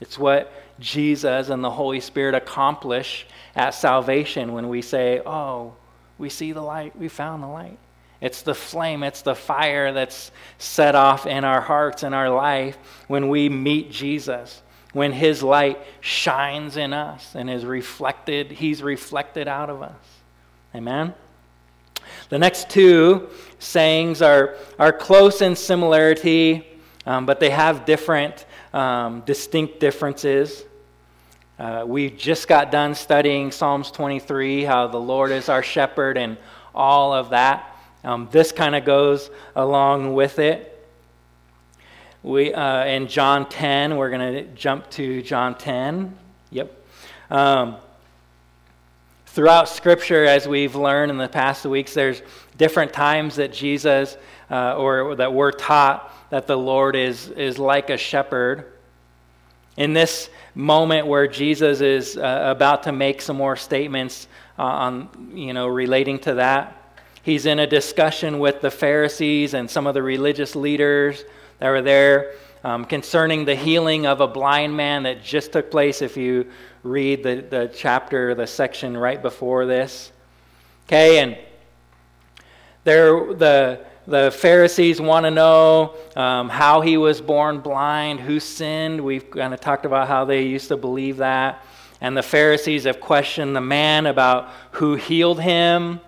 It's 0.00 0.18
what 0.18 0.52
Jesus 0.78 1.48
and 1.48 1.62
the 1.62 1.70
Holy 1.70 2.00
Spirit 2.00 2.34
accomplish 2.34 3.26
at 3.56 3.70
salvation 3.70 4.52
when 4.52 4.68
we 4.68 4.82
say, 4.82 5.20
Oh, 5.26 5.74
we 6.18 6.28
see 6.28 6.52
the 6.52 6.60
light, 6.60 6.96
we 6.96 7.08
found 7.08 7.42
the 7.42 7.48
light. 7.48 7.78
It's 8.20 8.42
the 8.42 8.54
flame, 8.54 9.02
it's 9.02 9.22
the 9.22 9.34
fire 9.34 9.92
that's 9.92 10.32
set 10.58 10.94
off 10.94 11.26
in 11.26 11.44
our 11.44 11.60
hearts 11.60 12.02
and 12.02 12.14
our 12.14 12.30
life 12.30 12.76
when 13.06 13.28
we 13.28 13.48
meet 13.48 13.92
Jesus, 13.92 14.62
when 14.92 15.12
His 15.12 15.42
light 15.42 15.80
shines 16.00 16.76
in 16.76 16.92
us 16.92 17.34
and 17.34 17.48
is 17.48 17.64
reflected, 17.64 18.50
He's 18.50 18.82
reflected 18.82 19.46
out 19.46 19.70
of 19.70 19.82
us. 19.82 19.94
Amen? 20.74 21.14
The 22.28 22.38
next 22.38 22.68
two 22.70 23.28
sayings 23.58 24.20
are, 24.22 24.56
are 24.78 24.92
close 24.92 25.40
in 25.40 25.54
similarity, 25.54 26.66
um, 27.06 27.24
but 27.24 27.38
they 27.38 27.50
have 27.50 27.84
different, 27.84 28.46
um, 28.72 29.20
distinct 29.20 29.78
differences. 29.78 30.64
Uh, 31.58 31.82
we 31.84 32.08
just 32.08 32.46
got 32.46 32.70
done 32.70 32.94
studying 32.94 33.50
Psalms 33.50 33.90
23, 33.90 34.62
how 34.62 34.86
the 34.86 35.00
Lord 35.00 35.32
is 35.32 35.48
our 35.48 35.62
shepherd, 35.62 36.16
and 36.16 36.36
all 36.72 37.12
of 37.12 37.30
that. 37.30 37.76
Um, 38.04 38.28
this 38.30 38.52
kind 38.52 38.76
of 38.76 38.84
goes 38.84 39.28
along 39.56 40.14
with 40.14 40.38
it. 40.38 40.88
We 42.22 42.54
uh, 42.54 42.84
in 42.84 43.08
John 43.08 43.48
10, 43.48 43.96
we're 43.96 44.10
going 44.10 44.34
to 44.34 44.42
jump 44.54 44.88
to 44.90 45.20
John 45.22 45.58
10. 45.58 46.16
Yep. 46.52 46.84
Um, 47.28 47.76
throughout 49.26 49.68
Scripture, 49.68 50.24
as 50.26 50.46
we've 50.46 50.76
learned 50.76 51.10
in 51.10 51.18
the 51.18 51.28
past 51.28 51.64
weeks, 51.64 51.92
there's 51.92 52.22
different 52.56 52.92
times 52.92 53.34
that 53.34 53.52
Jesus 53.52 54.16
uh, 54.48 54.76
or 54.76 55.16
that 55.16 55.32
we're 55.32 55.50
taught 55.50 56.14
that 56.30 56.46
the 56.46 56.56
Lord 56.56 56.94
is 56.94 57.30
is 57.30 57.58
like 57.58 57.90
a 57.90 57.96
shepherd. 57.96 58.72
In 59.76 59.92
this 59.92 60.30
moment 60.54 61.06
where 61.06 61.26
Jesus 61.26 61.80
is 61.80 62.16
uh, 62.16 62.42
about 62.46 62.82
to 62.84 62.92
make 62.92 63.20
some 63.20 63.36
more 63.36 63.56
statements 63.56 64.28
uh, 64.58 64.62
on, 64.62 65.32
you 65.34 65.52
know, 65.52 65.68
relating 65.68 66.18
to 66.20 66.34
that. 66.34 66.74
He's 67.22 67.46
in 67.46 67.58
a 67.58 67.66
discussion 67.66 68.38
with 68.38 68.60
the 68.60 68.70
Pharisees 68.70 69.54
and 69.54 69.70
some 69.70 69.86
of 69.86 69.94
the 69.94 70.02
religious 70.02 70.56
leaders 70.56 71.24
that 71.58 71.68
were 71.68 71.82
there 71.82 72.32
um, 72.64 72.84
concerning 72.84 73.44
the 73.44 73.54
healing 73.54 74.06
of 74.06 74.20
a 74.20 74.26
blind 74.26 74.76
man 74.76 75.04
that 75.04 75.22
just 75.22 75.52
took 75.52 75.70
place 75.70 76.02
if 76.02 76.16
you 76.16 76.50
read 76.82 77.22
the, 77.22 77.44
the 77.48 77.70
chapter, 77.74 78.34
the 78.34 78.46
section 78.46 78.96
right 78.96 79.20
before 79.20 79.66
this. 79.66 80.12
Okay, 80.86 81.18
and 81.18 81.36
there, 82.84 83.34
the 83.34 83.84
the 84.08 84.30
Pharisees 84.30 85.02
want 85.02 85.24
to 85.26 85.30
know 85.30 85.94
um, 86.16 86.48
how 86.48 86.80
he 86.80 86.96
was 86.96 87.20
born 87.20 87.60
blind, 87.60 88.20
who 88.20 88.40
sinned. 88.40 89.02
We've 89.02 89.30
kind 89.30 89.52
of 89.52 89.60
talked 89.60 89.84
about 89.84 90.08
how 90.08 90.24
they 90.24 90.44
used 90.44 90.68
to 90.68 90.78
believe 90.78 91.18
that. 91.18 91.62
And 92.00 92.16
the 92.16 92.22
Pharisees 92.22 92.84
have 92.84 93.00
questioned 93.00 93.54
the 93.54 93.60
man 93.60 94.06
about 94.06 94.48
who 94.72 94.94
healed 94.94 95.42
him, 95.42 96.00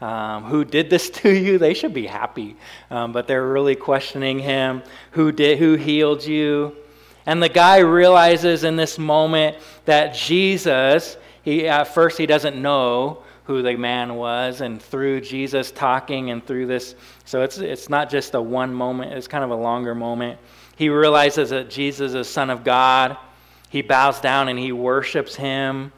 um, 0.00 0.44
who 0.44 0.64
did 0.64 0.88
this 0.88 1.10
to 1.20 1.30
you. 1.30 1.58
They 1.58 1.74
should 1.74 1.92
be 1.92 2.06
happy, 2.06 2.56
um, 2.90 3.12
but 3.12 3.26
they're 3.26 3.46
really 3.46 3.76
questioning 3.76 4.38
him. 4.38 4.82
Who 5.10 5.30
did? 5.30 5.58
Who 5.58 5.74
healed 5.74 6.24
you? 6.24 6.74
And 7.26 7.42
the 7.42 7.50
guy 7.50 7.78
realizes 7.78 8.64
in 8.64 8.76
this 8.76 8.98
moment 8.98 9.58
that 9.84 10.14
Jesus. 10.14 11.18
He 11.42 11.68
at 11.68 11.84
first 11.84 12.18
he 12.18 12.24
doesn't 12.24 12.56
know 12.56 13.24
who 13.44 13.62
the 13.62 13.76
man 13.76 14.14
was, 14.14 14.60
and 14.60 14.80
through 14.80 15.20
Jesus 15.20 15.70
talking 15.70 16.30
and 16.30 16.44
through 16.46 16.66
this, 16.66 16.94
so 17.32 17.40
it's, 17.40 17.56
it's 17.56 17.88
not 17.88 18.10
just 18.10 18.34
a 18.34 18.42
one 18.42 18.74
moment, 18.74 19.14
it's 19.14 19.26
kind 19.26 19.42
of 19.42 19.48
a 19.48 19.54
longer 19.54 19.94
moment. 19.94 20.38
He 20.76 20.90
realizes 20.90 21.48
that 21.48 21.70
Jesus 21.70 22.12
is 22.12 22.28
Son 22.28 22.50
of 22.50 22.62
God. 22.62 23.16
He 23.70 23.80
bows 23.80 24.20
down 24.20 24.48
and 24.50 24.58
he 24.58 24.70
worships 24.70 25.34
him. 25.34 25.94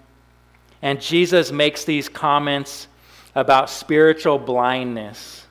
And 0.81 1.00
Jesus 1.00 1.50
makes 1.50 1.85
these 1.85 2.09
comments 2.09 2.87
about 3.35 3.69
spiritual 3.69 4.38
blindness, 4.38 5.45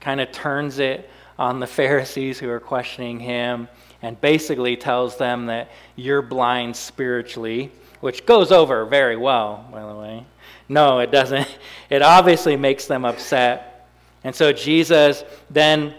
kind 0.00 0.20
of 0.20 0.32
turns 0.32 0.80
it 0.80 1.08
on 1.38 1.60
the 1.60 1.66
Pharisees 1.78 2.40
who 2.40 2.50
are 2.50 2.58
questioning 2.58 3.20
him, 3.20 3.68
and 4.02 4.20
basically 4.20 4.76
tells 4.76 5.16
them 5.16 5.46
that 5.46 5.70
you're 5.94 6.20
blind 6.20 6.74
spiritually, 6.74 7.70
which 8.00 8.26
goes 8.26 8.50
over 8.50 8.84
very 8.86 9.16
well, 9.16 9.68
by 9.70 9.86
the 9.86 9.94
way. 9.94 10.26
No, 10.68 10.98
it 10.98 11.12
doesn't. 11.12 11.46
It 11.90 12.02
obviously 12.02 12.56
makes 12.56 12.86
them 12.86 13.04
upset. 13.04 13.69
And 14.24 14.34
so 14.34 14.52
Jesus 14.52 15.24
then 15.50 15.94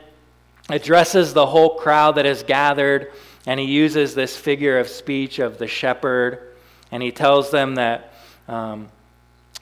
addresses 0.69 1.33
the 1.33 1.45
whole 1.45 1.75
crowd 1.77 2.15
that 2.15 2.25
is 2.25 2.43
gathered, 2.43 3.11
and 3.45 3.59
he 3.59 3.65
uses 3.65 4.13
this 4.13 4.37
figure 4.37 4.79
of 4.79 4.87
speech 4.87 5.39
of 5.39 5.57
the 5.57 5.67
shepherd, 5.67 6.55
and 6.91 7.01
he 7.01 7.11
tells 7.11 7.51
them 7.51 7.75
that. 7.75 8.13
Um, 8.47 8.89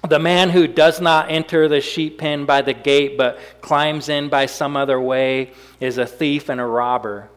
the 0.07 0.19
man 0.19 0.49
who 0.49 0.65
does 0.65 1.01
not 1.01 1.29
enter 1.29 1.67
the 1.67 1.81
sheep 1.81 2.19
pen 2.19 2.45
by 2.45 2.61
the 2.61 2.73
gate, 2.73 3.17
but 3.17 3.37
climbs 3.61 4.07
in 4.07 4.29
by 4.29 4.45
some 4.45 4.77
other 4.77 4.99
way, 4.99 5.51
is 5.79 5.97
a 5.97 6.05
thief 6.05 6.47
and 6.47 6.61
a 6.61 6.65
robber. 6.65 7.29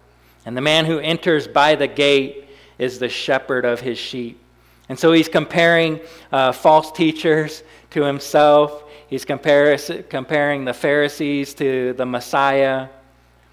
And 0.47 0.57
the 0.57 0.61
man 0.61 0.85
who 0.85 0.99
enters 0.99 1.49
by 1.49 1.75
the 1.75 1.89
gate 1.89 2.49
is 2.79 2.99
the 2.99 3.09
shepherd 3.09 3.65
of 3.65 3.81
his 3.81 3.99
sheep. 3.99 4.41
And 4.89 4.99
so 4.99 5.13
he's 5.13 5.29
comparing 5.29 6.01
uh, 6.31 6.53
false 6.53 6.93
teachers 6.93 7.63
to 7.91 8.03
himself. 8.03 8.85
He's 9.13 9.27
comparing 9.27 10.65
the 10.65 10.73
Pharisees 10.73 11.53
to 11.57 11.93
the 11.93 12.07
Messiah. 12.07 12.89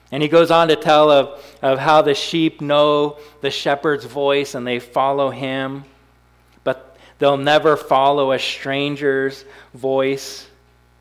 And 0.10 0.24
he 0.24 0.30
goes 0.30 0.52
on 0.52 0.70
to 0.70 0.78
tell 0.78 1.12
of, 1.12 1.44
of 1.62 1.78
how 1.78 2.02
the 2.02 2.14
sheep 2.14 2.62
know 2.62 3.18
the 3.42 3.52
shepherd's 3.52 4.06
voice 4.06 4.56
and 4.56 4.66
they 4.66 4.80
follow 4.80 5.30
him, 5.30 5.84
but 6.64 6.96
they'll 7.18 7.36
never 7.36 7.76
follow 7.76 8.32
a 8.32 8.40
stranger's 8.40 9.44
voice. 9.74 10.48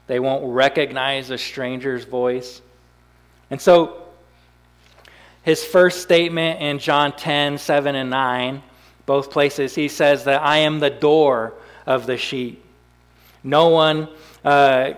They 0.09 0.19
won't 0.19 0.53
recognize 0.53 1.31
a 1.31 1.39
stranger's 1.39 2.03
voice. 2.03 2.61
And 3.51 3.61
so, 3.61 4.09
his 5.45 5.65
first 5.65 6.03
statement 6.03 6.61
in 6.61 6.81
John 6.81 7.13
10 7.13 7.59
7 7.59 7.95
and 7.95 8.11
9 8.11 8.63
both 9.07 9.31
places, 9.31 9.77
he 9.77 9.87
says 9.87 10.25
that 10.25 10.43
I 10.43 10.57
am 10.57 10.81
the 10.81 10.91
door 10.91 11.55
of 11.87 12.07
the 12.07 12.17
sheep. 12.17 12.65
No 13.45 13.69
one, 13.69 14.09
uh, 14.49 14.95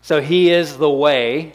so 0.00 0.20
he 0.20 0.50
is 0.50 0.76
the 0.76 0.90
way, 0.90 1.54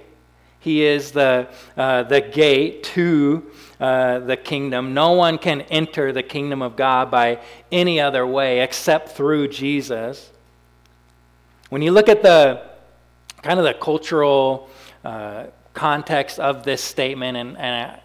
he 0.59 0.83
is 0.83 1.11
the, 1.11 1.47
uh, 1.77 2.03
the 2.03 2.19
gate 2.19 2.83
to 2.83 3.49
uh, 3.79 4.19
the 4.19 4.35
kingdom. 4.35 4.93
No 4.93 5.13
one 5.13 5.37
can 5.37 5.61
enter 5.61 6.11
the 6.11 6.23
kingdom 6.23 6.61
of 6.61 6.75
God 6.75 7.09
by 7.09 7.39
any 7.71 8.01
other 8.01 8.27
way 8.27 8.59
except 8.59 9.09
through 9.09 9.47
Jesus. 9.47 10.29
When 11.69 11.81
you 11.81 11.91
look 11.91 12.09
at 12.09 12.21
the 12.21 12.63
kind 13.43 13.59
of 13.59 13.65
the 13.65 13.75
cultural 13.75 14.69
uh, 15.05 15.45
context 15.73 16.39
of 16.39 16.63
this 16.63 16.83
statement, 16.83 17.37
and, 17.37 17.57
and 17.57 17.99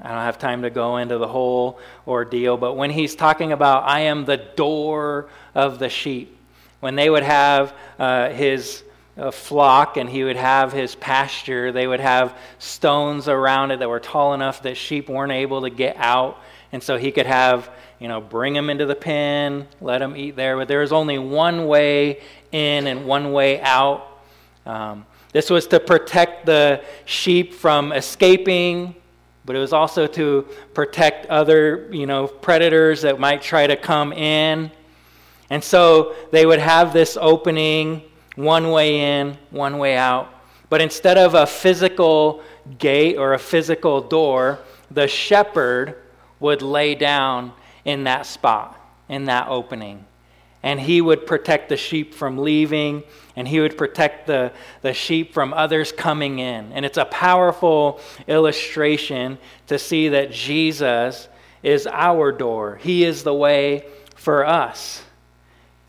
I 0.00 0.08
don't 0.08 0.18
have 0.18 0.38
time 0.38 0.62
to 0.62 0.70
go 0.70 0.98
into 0.98 1.18
the 1.18 1.26
whole 1.26 1.80
ordeal, 2.06 2.56
but 2.56 2.74
when 2.74 2.90
he's 2.90 3.16
talking 3.16 3.50
about, 3.50 3.82
I 3.82 4.00
am 4.00 4.26
the 4.26 4.36
door 4.36 5.28
of 5.56 5.80
the 5.80 5.88
sheep, 5.88 6.36
when 6.80 6.96
they 6.96 7.08
would 7.08 7.22
have 7.22 7.74
uh, 7.98 8.30
his 8.30 8.82
uh, 9.16 9.30
flock 9.30 9.96
and 9.96 10.08
he 10.08 10.24
would 10.24 10.36
have 10.36 10.72
his 10.72 10.94
pasture, 10.94 11.72
they 11.72 11.86
would 11.86 12.00
have 12.00 12.36
stones 12.58 13.28
around 13.28 13.70
it 13.70 13.78
that 13.78 13.88
were 13.88 14.00
tall 14.00 14.34
enough 14.34 14.62
that 14.62 14.76
sheep 14.76 15.08
weren't 15.08 15.32
able 15.32 15.62
to 15.62 15.70
get 15.70 15.96
out. 15.96 16.38
And 16.72 16.82
so 16.82 16.96
he 16.96 17.12
could 17.12 17.26
have, 17.26 17.70
you 17.98 18.08
know, 18.08 18.20
bring 18.20 18.54
them 18.54 18.70
into 18.70 18.86
the 18.86 18.94
pen, 18.94 19.66
let 19.80 19.98
them 19.98 20.16
eat 20.16 20.36
there. 20.36 20.56
But 20.56 20.68
there 20.68 20.80
was 20.80 20.92
only 20.92 21.18
one 21.18 21.66
way 21.66 22.20
in 22.52 22.86
and 22.86 23.04
one 23.06 23.32
way 23.32 23.60
out. 23.60 24.06
Um, 24.66 25.06
this 25.32 25.50
was 25.50 25.66
to 25.68 25.80
protect 25.80 26.46
the 26.46 26.82
sheep 27.04 27.54
from 27.54 27.92
escaping 27.92 28.94
but 29.50 29.56
it 29.56 29.58
was 29.58 29.72
also 29.72 30.06
to 30.06 30.46
protect 30.74 31.26
other, 31.26 31.88
you 31.90 32.06
know, 32.06 32.26
predators 32.26 33.02
that 33.02 33.18
might 33.18 33.42
try 33.42 33.66
to 33.66 33.76
come 33.76 34.12
in. 34.12 34.70
And 35.50 35.62
so 35.62 36.14
they 36.30 36.46
would 36.46 36.60
have 36.60 36.92
this 36.92 37.18
opening, 37.20 38.02
one 38.36 38.70
way 38.70 39.18
in, 39.18 39.36
one 39.50 39.78
way 39.78 39.96
out. 39.96 40.32
But 40.68 40.80
instead 40.80 41.18
of 41.18 41.34
a 41.34 41.46
physical 41.46 42.42
gate 42.78 43.16
or 43.16 43.34
a 43.34 43.38
physical 43.38 44.00
door, 44.00 44.60
the 44.92 45.08
shepherd 45.08 45.96
would 46.38 46.62
lay 46.62 46.94
down 46.94 47.52
in 47.84 48.04
that 48.04 48.26
spot, 48.26 48.80
in 49.08 49.24
that 49.24 49.48
opening. 49.48 50.04
And 50.62 50.78
he 50.78 51.00
would 51.00 51.26
protect 51.26 51.68
the 51.68 51.76
sheep 51.76 52.14
from 52.14 52.38
leaving 52.38 53.02
and 53.34 53.48
he 53.48 53.60
would 53.60 53.78
protect 53.78 54.26
the, 54.26 54.52
the 54.82 54.92
sheep 54.92 55.32
from 55.32 55.54
others 55.54 55.90
coming 55.90 56.38
in. 56.38 56.72
And 56.72 56.84
it's 56.84 56.98
a 56.98 57.06
powerful 57.06 57.98
illustration 58.28 59.38
to 59.68 59.78
see 59.78 60.10
that 60.10 60.30
jesus 60.30 61.28
is 61.62 61.86
our 61.86 62.30
door. 62.30 62.76
He 62.76 63.04
is 63.04 63.22
the 63.22 63.34
way 63.34 63.86
for 64.14 64.44
us 64.44 65.02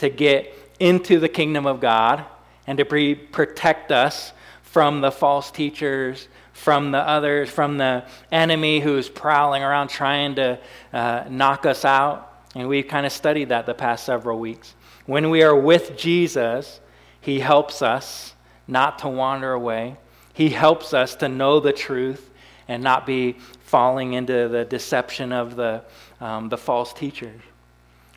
to 0.01 0.09
get 0.09 0.53
into 0.79 1.19
the 1.19 1.29
kingdom 1.29 1.65
of 1.65 1.79
god 1.79 2.25
and 2.67 2.77
to 2.77 2.85
pre- 2.85 3.15
protect 3.15 3.91
us 3.91 4.33
from 4.61 5.01
the 5.01 5.11
false 5.11 5.49
teachers 5.49 6.27
from 6.53 6.91
the 6.91 6.99
others 6.99 7.49
from 7.49 7.77
the 7.77 8.03
enemy 8.31 8.79
who's 8.79 9.09
prowling 9.09 9.63
around 9.63 9.87
trying 9.87 10.35
to 10.35 10.59
uh, 10.93 11.23
knock 11.29 11.65
us 11.65 11.85
out 11.85 12.31
and 12.55 12.67
we've 12.67 12.87
kind 12.87 13.05
of 13.05 13.11
studied 13.11 13.49
that 13.49 13.65
the 13.65 13.73
past 13.73 14.05
several 14.05 14.39
weeks. 14.39 14.75
When 15.05 15.29
we 15.29 15.43
are 15.43 15.55
with 15.55 15.97
Jesus, 15.97 16.79
He 17.19 17.39
helps 17.39 17.81
us 17.81 18.35
not 18.67 18.99
to 18.99 19.09
wander 19.09 19.53
away. 19.53 19.97
He 20.33 20.49
helps 20.49 20.93
us 20.93 21.15
to 21.15 21.29
know 21.29 21.59
the 21.59 21.73
truth 21.73 22.29
and 22.67 22.83
not 22.83 23.05
be 23.05 23.33
falling 23.61 24.13
into 24.13 24.47
the 24.47 24.65
deception 24.65 25.31
of 25.31 25.55
the, 25.55 25.83
um, 26.19 26.49
the 26.49 26.57
false 26.57 26.93
teachers. 26.93 27.41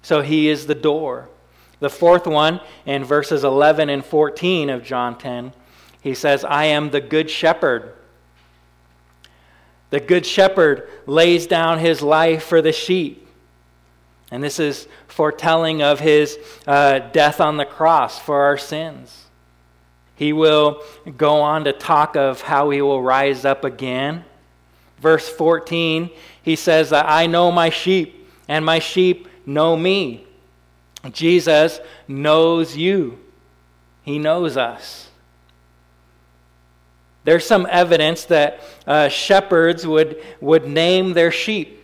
So 0.02 0.20
He 0.20 0.48
is 0.48 0.66
the 0.66 0.74
door. 0.74 1.28
The 1.80 1.90
fourth 1.90 2.26
one, 2.26 2.60
in 2.86 3.04
verses 3.04 3.44
11 3.44 3.90
and 3.90 4.04
14 4.04 4.70
of 4.70 4.84
John 4.84 5.18
10, 5.18 5.52
He 6.00 6.14
says, 6.14 6.44
I 6.44 6.66
am 6.66 6.90
the 6.90 7.00
good 7.00 7.30
shepherd. 7.30 7.94
The 9.90 10.00
good 10.00 10.26
shepherd 10.26 10.88
lays 11.06 11.46
down 11.46 11.78
his 11.78 12.02
life 12.02 12.44
for 12.44 12.60
the 12.60 12.72
sheep. 12.72 13.28
And 14.30 14.42
this 14.42 14.58
is 14.58 14.88
foretelling 15.06 15.82
of 15.82 16.00
his 16.00 16.38
uh, 16.66 16.98
death 16.98 17.40
on 17.40 17.56
the 17.56 17.64
cross 17.64 18.18
for 18.18 18.42
our 18.42 18.58
sins. 18.58 19.26
He 20.16 20.32
will 20.32 20.82
go 21.16 21.40
on 21.40 21.64
to 21.64 21.72
talk 21.72 22.16
of 22.16 22.40
how 22.40 22.70
he 22.70 22.82
will 22.82 23.02
rise 23.02 23.44
up 23.44 23.64
again. 23.64 24.24
Verse 24.98 25.28
14, 25.28 26.10
he 26.42 26.56
says 26.56 26.92
I 26.92 27.26
know 27.26 27.52
my 27.52 27.70
sheep, 27.70 28.28
and 28.48 28.64
my 28.64 28.78
sheep 28.78 29.28
know 29.46 29.76
me. 29.76 30.23
Jesus 31.12 31.80
knows 32.08 32.76
you, 32.76 33.18
he 34.02 34.18
knows 34.18 34.56
us. 34.56 35.08
There's 37.24 37.46
some 37.46 37.66
evidence 37.70 38.26
that 38.26 38.60
uh, 38.86 39.08
shepherds 39.08 39.86
would, 39.86 40.22
would 40.40 40.68
name 40.68 41.14
their 41.14 41.30
sheep. 41.30 41.82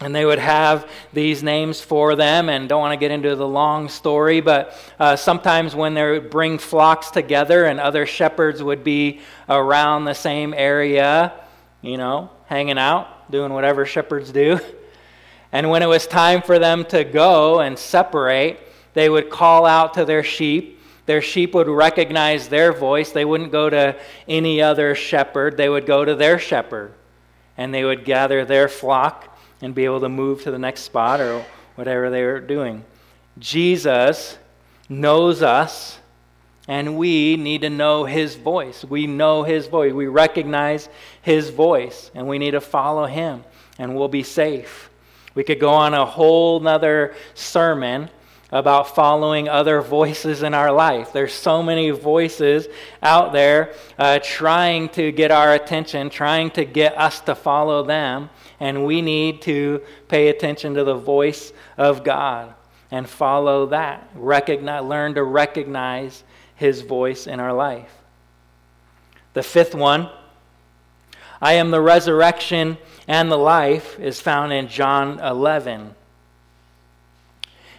And 0.00 0.14
they 0.14 0.24
would 0.24 0.38
have 0.38 0.90
these 1.12 1.42
names 1.42 1.80
for 1.80 2.16
them, 2.16 2.48
and 2.48 2.68
don't 2.68 2.80
want 2.80 2.92
to 2.92 2.96
get 2.98 3.12
into 3.12 3.36
the 3.36 3.46
long 3.46 3.88
story, 3.88 4.40
but 4.40 4.76
uh, 4.98 5.14
sometimes 5.14 5.74
when 5.74 5.94
they 5.94 6.10
would 6.10 6.30
bring 6.30 6.58
flocks 6.58 7.10
together 7.10 7.66
and 7.66 7.78
other 7.78 8.04
shepherds 8.04 8.62
would 8.62 8.82
be 8.82 9.20
around 9.48 10.04
the 10.04 10.14
same 10.14 10.52
area, 10.52 11.32
you 11.80 11.96
know, 11.96 12.30
hanging 12.46 12.76
out, 12.76 13.30
doing 13.30 13.52
whatever 13.52 13.86
shepherds 13.86 14.32
do. 14.32 14.58
And 15.54 15.70
when 15.70 15.84
it 15.84 15.88
was 15.88 16.08
time 16.08 16.42
for 16.42 16.58
them 16.58 16.84
to 16.86 17.04
go 17.04 17.60
and 17.60 17.78
separate, 17.78 18.58
they 18.92 19.08
would 19.08 19.30
call 19.30 19.66
out 19.66 19.94
to 19.94 20.04
their 20.04 20.24
sheep. 20.24 20.80
Their 21.06 21.22
sheep 21.22 21.54
would 21.54 21.68
recognize 21.68 22.48
their 22.48 22.72
voice. 22.72 23.12
They 23.12 23.24
wouldn't 23.24 23.52
go 23.52 23.70
to 23.70 23.94
any 24.26 24.60
other 24.60 24.96
shepherd, 24.96 25.56
they 25.56 25.68
would 25.68 25.86
go 25.86 26.04
to 26.04 26.16
their 26.16 26.40
shepherd. 26.40 26.92
And 27.56 27.72
they 27.72 27.84
would 27.84 28.04
gather 28.04 28.44
their 28.44 28.66
flock 28.66 29.38
and 29.62 29.76
be 29.76 29.84
able 29.84 30.00
to 30.00 30.08
move 30.08 30.42
to 30.42 30.50
the 30.50 30.58
next 30.58 30.80
spot 30.80 31.20
or 31.20 31.44
whatever 31.76 32.10
they 32.10 32.24
were 32.24 32.40
doing. 32.40 32.84
Jesus 33.38 34.36
knows 34.88 35.40
us, 35.40 36.00
and 36.66 36.98
we 36.98 37.36
need 37.36 37.60
to 37.60 37.70
know 37.70 38.06
his 38.06 38.34
voice. 38.34 38.84
We 38.84 39.06
know 39.06 39.44
his 39.44 39.68
voice. 39.68 39.92
We 39.92 40.08
recognize 40.08 40.88
his 41.22 41.50
voice, 41.50 42.10
and 42.12 42.26
we 42.26 42.40
need 42.40 42.52
to 42.52 42.60
follow 42.60 43.06
him, 43.06 43.44
and 43.78 43.94
we'll 43.94 44.08
be 44.08 44.24
safe. 44.24 44.90
We 45.34 45.44
could 45.44 45.60
go 45.60 45.70
on 45.70 45.94
a 45.94 46.06
whole 46.06 46.60
nother 46.60 47.14
sermon 47.34 48.10
about 48.54 48.94
following 48.94 49.48
other 49.48 49.80
voices 49.80 50.44
in 50.44 50.54
our 50.54 50.70
life. 50.70 51.12
There's 51.12 51.32
so 51.32 51.60
many 51.60 51.90
voices 51.90 52.68
out 53.02 53.32
there 53.32 53.74
uh, 53.98 54.20
trying 54.22 54.90
to 54.90 55.10
get 55.10 55.32
our 55.32 55.54
attention, 55.54 56.08
trying 56.08 56.50
to 56.52 56.64
get 56.64 56.96
us 56.96 57.20
to 57.22 57.34
follow 57.34 57.82
them, 57.82 58.30
and 58.60 58.86
we 58.86 59.02
need 59.02 59.42
to 59.42 59.82
pay 60.06 60.28
attention 60.28 60.74
to 60.74 60.84
the 60.84 60.94
voice 60.94 61.52
of 61.76 62.04
God 62.04 62.54
and 62.92 63.08
follow 63.08 63.66
that. 63.66 64.08
Recognize, 64.14 64.84
learn 64.84 65.14
to 65.14 65.24
recognize 65.24 66.22
His 66.54 66.82
voice 66.82 67.26
in 67.26 67.40
our 67.40 67.52
life. 67.52 67.90
The 69.32 69.42
fifth 69.42 69.74
one, 69.74 70.08
I 71.42 71.54
am 71.54 71.72
the 71.72 71.80
resurrection 71.80 72.78
and 73.06 73.30
the 73.30 73.36
life, 73.36 73.98
is 73.98 74.20
found 74.20 74.52
in 74.52 74.68
John 74.68 75.18
11. 75.20 75.94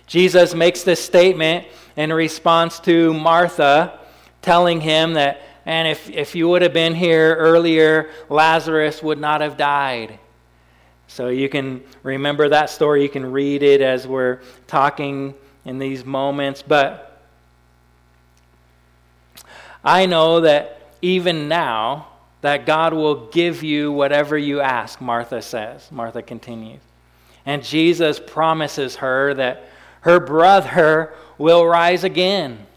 Jesus 0.08 0.54
makes 0.54 0.84
this 0.84 1.04
statement 1.04 1.66
in 1.96 2.14
response 2.14 2.80
to 2.82 3.14
Martha 3.14 4.00
telling 4.42 4.82
him 4.82 5.14
that, 5.14 5.42
and 5.66 5.88
if, 5.88 6.10
if 6.10 6.36
you 6.36 6.48
would 6.50 6.62
have 6.62 6.74
been 6.74 6.94
here 6.94 7.36
earlier, 7.36 8.10
Lazarus 8.30 9.02
would 9.02 9.20
not 9.20 9.42
have 9.42 9.58
died. 9.58 10.20
So 11.08 11.30
you 11.30 11.50
can 11.50 11.84
remember 12.04 12.50
that 12.50 12.70
story. 12.70 13.02
You 13.02 13.10
can 13.10 13.32
read 13.32 13.64
it 13.64 13.82
as 13.82 14.08
we're 14.08 14.42
talking 14.68 15.34
in 15.64 15.80
these 15.80 16.06
moments. 16.06 16.62
But 16.62 17.22
I 19.84 20.06
know 20.06 20.42
that 20.42 20.90
even 21.02 21.48
now, 21.48 22.08
that 22.46 22.68
God 22.68 22.94
will 22.94 23.26
give 23.30 23.64
you 23.64 23.92
whatever 23.92 24.38
you 24.38 24.62
ask, 24.62 25.02
Martha 25.02 25.42
says. 25.42 25.92
Martha 25.92 26.22
continues. 26.22 26.80
And 27.44 27.64
Jesus 27.64 28.20
promises 28.20 28.98
her 28.98 29.34
that 29.34 29.68
her 30.02 30.20
brother 30.20 31.12
will 31.40 31.66
rise 31.66 32.04
again. 32.04 32.68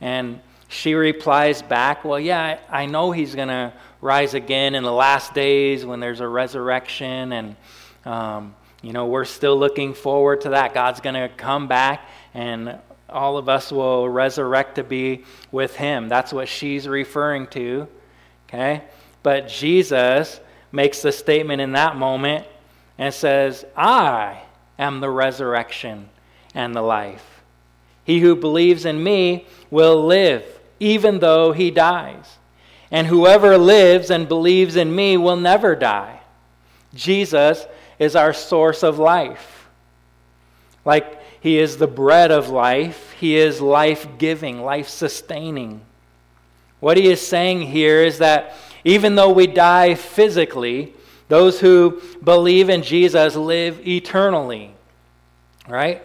And 0.00 0.38
she 0.68 0.94
replies 0.94 1.62
back, 1.62 2.04
Well, 2.04 2.20
yeah, 2.20 2.60
I 2.70 2.86
know 2.86 3.10
he's 3.10 3.34
going 3.34 3.48
to 3.48 3.72
rise 4.00 4.34
again 4.34 4.76
in 4.76 4.84
the 4.84 4.92
last 4.92 5.34
days 5.34 5.84
when 5.84 5.98
there's 5.98 6.20
a 6.20 6.28
resurrection. 6.28 7.32
And, 7.32 7.56
um, 8.04 8.54
you 8.82 8.92
know, 8.92 9.06
we're 9.06 9.24
still 9.24 9.58
looking 9.58 9.94
forward 9.94 10.42
to 10.42 10.50
that. 10.50 10.74
God's 10.74 11.00
going 11.00 11.16
to 11.16 11.28
come 11.28 11.66
back 11.66 12.08
and 12.34 12.78
all 13.08 13.36
of 13.36 13.48
us 13.48 13.72
will 13.72 14.08
resurrect 14.08 14.76
to 14.76 14.84
be 14.84 15.24
with 15.50 15.74
him. 15.74 16.08
That's 16.08 16.32
what 16.32 16.46
she's 16.46 16.86
referring 16.86 17.48
to. 17.48 17.88
Okay? 18.48 18.82
But 19.22 19.48
Jesus 19.48 20.40
makes 20.70 21.02
the 21.02 21.12
statement 21.12 21.60
in 21.60 21.72
that 21.72 21.96
moment 21.96 22.46
and 22.98 23.12
says, 23.12 23.64
I 23.76 24.42
am 24.78 25.00
the 25.00 25.10
resurrection 25.10 26.08
and 26.54 26.74
the 26.74 26.82
life. 26.82 27.42
He 28.04 28.20
who 28.20 28.36
believes 28.36 28.84
in 28.84 29.02
me 29.02 29.46
will 29.70 30.04
live, 30.04 30.44
even 30.78 31.20
though 31.20 31.52
he 31.52 31.70
dies. 31.70 32.38
And 32.90 33.06
whoever 33.06 33.56
lives 33.56 34.10
and 34.10 34.28
believes 34.28 34.76
in 34.76 34.94
me 34.94 35.16
will 35.16 35.36
never 35.36 35.74
die. 35.74 36.20
Jesus 36.94 37.66
is 37.98 38.14
our 38.14 38.32
source 38.32 38.82
of 38.82 38.98
life. 38.98 39.68
Like 40.84 41.20
he 41.40 41.58
is 41.58 41.76
the 41.76 41.86
bread 41.86 42.30
of 42.30 42.50
life, 42.50 43.12
he 43.18 43.36
is 43.36 43.60
life 43.60 44.06
giving, 44.18 44.62
life 44.62 44.88
sustaining. 44.88 45.80
What 46.84 46.98
he 46.98 47.10
is 47.10 47.26
saying 47.26 47.62
here 47.62 48.02
is 48.02 48.18
that 48.18 48.56
even 48.84 49.14
though 49.14 49.30
we 49.30 49.46
die 49.46 49.94
physically, 49.94 50.92
those 51.28 51.58
who 51.58 52.02
believe 52.22 52.68
in 52.68 52.82
Jesus 52.82 53.36
live 53.36 53.88
eternally. 53.88 54.70
Right? 55.66 56.02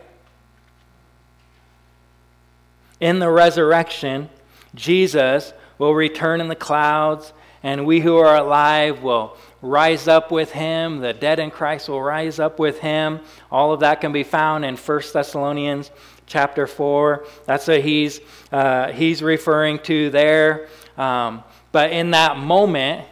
In 3.01 3.19
the 3.19 3.29
resurrection, 3.29 4.29
Jesus 4.73 5.51
will 5.79 5.93
return 5.93 6.39
in 6.39 6.47
the 6.47 6.55
clouds, 6.55 7.33
and 7.61 7.85
we 7.85 7.99
who 7.99 8.15
are 8.15 8.37
alive 8.37 9.03
will 9.03 9.35
rise 9.61 10.07
up 10.07 10.31
with 10.31 10.53
him. 10.53 10.99
The 10.99 11.11
dead 11.11 11.39
in 11.39 11.51
Christ 11.51 11.89
will 11.89 12.01
rise 12.01 12.39
up 12.39 12.57
with 12.57 12.79
him. 12.79 13.19
All 13.51 13.73
of 13.73 13.81
that 13.81 13.99
can 13.99 14.13
be 14.13 14.23
found 14.23 14.63
in 14.63 14.77
1 14.77 15.01
Thessalonians 15.11 15.91
chapter 16.29 16.65
4. 16.67 17.25
That's 17.45 17.67
what 17.67 17.81
he's, 17.81 18.21
uh, 18.51 18.93
he's 18.93 19.21
referring 19.21 19.79
to 19.79 20.09
there. 20.11 20.69
Um, 20.97 21.43
but 21.73 21.91
in 21.91 22.11
that 22.11 22.37
moment, 22.37 23.05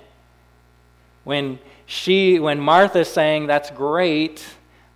when 1.26 1.60
she, 1.86 2.40
when 2.40 2.60
Martha's 2.60 3.12
saying, 3.12 3.48
that's 3.48 3.72
great, 3.72 4.46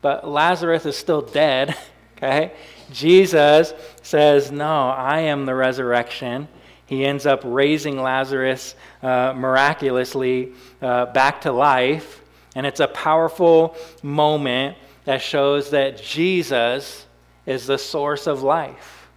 but 0.02 0.28
Lazarus 0.28 0.86
is 0.86 0.96
still 0.96 1.22
dead, 1.22 1.76
okay? 2.18 2.54
Jesus 2.92 3.74
says, 4.02 4.52
no, 4.52 4.90
I 4.90 5.22
am 5.22 5.46
the 5.46 5.56
resurrection. 5.56 6.48
He 6.86 7.06
ends 7.06 7.26
up 7.26 7.42
raising 7.44 8.02
Lazarus 8.02 8.76
uh, 9.02 9.34
miraculously 9.36 10.52
uh, 10.82 11.06
back 11.08 11.42
to 11.42 11.52
life. 11.52 12.22
And 12.54 12.66
it's 12.66 12.82
a 12.82 12.88
powerful 12.88 13.76
moment 14.04 14.78
that 15.06 15.22
shows 15.22 15.70
that 15.70 16.02
Jesus 16.02 17.06
is 17.52 17.68
the 17.68 17.78
source 17.78 18.28
of 18.28 18.42
life. 18.44 19.10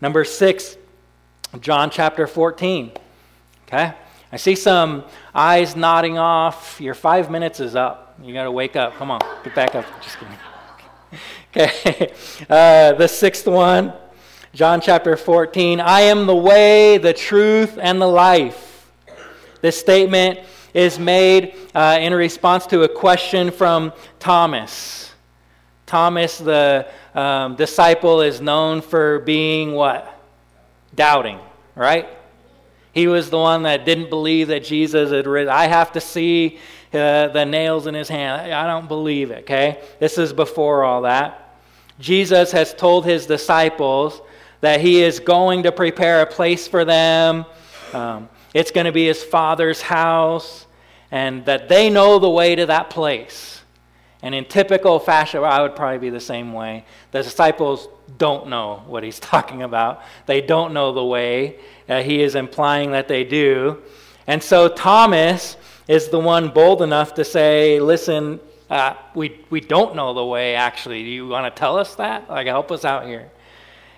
Number 0.00 0.24
six, 0.24 0.76
John 1.60 1.90
chapter 1.90 2.26
14. 2.26 2.92
Okay? 3.66 3.92
I 4.32 4.36
see 4.36 4.54
some 4.54 5.04
eyes 5.34 5.76
nodding 5.76 6.16
off. 6.16 6.80
Your 6.80 6.94
five 6.94 7.30
minutes 7.30 7.60
is 7.60 7.76
up. 7.76 8.16
You 8.22 8.32
got 8.32 8.44
to 8.44 8.50
wake 8.50 8.76
up. 8.76 8.94
Come 8.94 9.10
on, 9.10 9.20
get 9.44 9.54
back 9.54 9.74
up. 9.74 9.84
Just 10.02 10.18
kidding. 10.18 10.34
Okay. 11.52 12.12
Uh, 12.48 12.92
the 12.92 13.08
sixth 13.08 13.46
one, 13.46 13.92
John 14.54 14.80
chapter 14.80 15.16
14. 15.16 15.80
I 15.80 16.02
am 16.02 16.26
the 16.26 16.34
way, 16.34 16.98
the 16.98 17.12
truth, 17.12 17.76
and 17.80 18.00
the 18.00 18.06
life. 18.06 18.88
This 19.60 19.78
statement 19.78 20.38
is 20.72 20.98
made 20.98 21.56
uh, 21.74 21.98
in 22.00 22.14
response 22.14 22.66
to 22.68 22.84
a 22.84 22.88
question 22.88 23.50
from 23.50 23.92
Thomas. 24.20 25.09
Thomas, 25.90 26.38
the 26.38 26.86
um, 27.14 27.56
disciple, 27.56 28.20
is 28.20 28.40
known 28.40 28.80
for 28.80 29.18
being 29.18 29.72
what? 29.72 30.16
doubting, 30.94 31.38
right? 31.74 32.08
He 32.92 33.06
was 33.06 33.30
the 33.30 33.38
one 33.38 33.62
that 33.62 33.84
didn't 33.84 34.10
believe 34.10 34.48
that 34.48 34.64
Jesus 34.64 35.10
had 35.10 35.26
risen. 35.26 35.52
I 35.52 35.66
have 35.66 35.92
to 35.92 36.00
see 36.00 36.58
uh, 36.92 37.28
the 37.28 37.44
nails 37.44 37.86
in 37.86 37.94
his 37.94 38.08
hand. 38.08 38.52
I 38.52 38.66
don't 38.66 38.88
believe 38.88 39.30
it, 39.30 39.42
okay? 39.44 39.80
This 40.00 40.18
is 40.18 40.32
before 40.32 40.82
all 40.84 41.02
that. 41.02 41.58
Jesus 42.00 42.50
has 42.52 42.74
told 42.74 43.04
his 43.04 43.26
disciples 43.26 44.20
that 44.60 44.80
he 44.80 45.02
is 45.02 45.20
going 45.20 45.62
to 45.62 45.72
prepare 45.72 46.22
a 46.22 46.26
place 46.26 46.66
for 46.66 46.84
them. 46.84 47.44
Um, 47.92 48.28
it's 48.52 48.70
going 48.70 48.86
to 48.86 48.92
be 48.92 49.06
his 49.06 49.22
father's 49.22 49.80
house, 49.80 50.66
and 51.10 51.44
that 51.46 51.68
they 51.68 51.90
know 51.90 52.18
the 52.18 52.28
way 52.28 52.56
to 52.56 52.66
that 52.66 52.90
place. 52.90 53.59
And 54.22 54.34
in 54.34 54.44
typical 54.44 54.98
fashion, 54.98 55.42
I 55.42 55.62
would 55.62 55.74
probably 55.74 55.98
be 55.98 56.10
the 56.10 56.20
same 56.20 56.52
way. 56.52 56.84
The 57.10 57.22
disciples 57.22 57.88
don't 58.18 58.48
know 58.48 58.82
what 58.86 59.02
he's 59.02 59.18
talking 59.20 59.62
about, 59.62 60.02
they 60.26 60.40
don't 60.40 60.72
know 60.72 60.92
the 60.92 61.04
way. 61.04 61.58
Uh, 61.88 62.02
he 62.02 62.22
is 62.22 62.36
implying 62.36 62.92
that 62.92 63.08
they 63.08 63.24
do. 63.24 63.82
And 64.26 64.40
so 64.40 64.68
Thomas 64.68 65.56
is 65.88 66.08
the 66.08 66.20
one 66.20 66.50
bold 66.50 66.82
enough 66.82 67.14
to 67.14 67.24
say, 67.24 67.80
Listen, 67.80 68.38
uh, 68.68 68.94
we, 69.14 69.40
we 69.50 69.60
don't 69.60 69.96
know 69.96 70.14
the 70.14 70.24
way, 70.24 70.54
actually. 70.54 71.02
Do 71.02 71.08
you 71.08 71.26
want 71.26 71.52
to 71.52 71.58
tell 71.58 71.76
us 71.76 71.96
that? 71.96 72.30
Like, 72.30 72.46
help 72.46 72.70
us 72.70 72.84
out 72.84 73.06
here. 73.06 73.28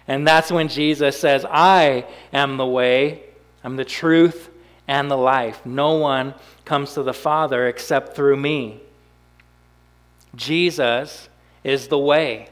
And 0.08 0.26
that's 0.26 0.50
when 0.50 0.68
Jesus 0.68 1.20
says, 1.20 1.44
I 1.48 2.06
am 2.32 2.56
the 2.56 2.66
way, 2.66 3.22
I'm 3.62 3.76
the 3.76 3.84
truth, 3.84 4.48
and 4.88 5.10
the 5.10 5.16
life. 5.16 5.64
No 5.66 5.96
one 5.96 6.34
comes 6.64 6.94
to 6.94 7.02
the 7.02 7.12
Father 7.12 7.68
except 7.68 8.16
through 8.16 8.36
me. 8.38 8.80
Jesus 10.34 11.28
is 11.64 11.88
the 11.88 11.98
way. 11.98 12.48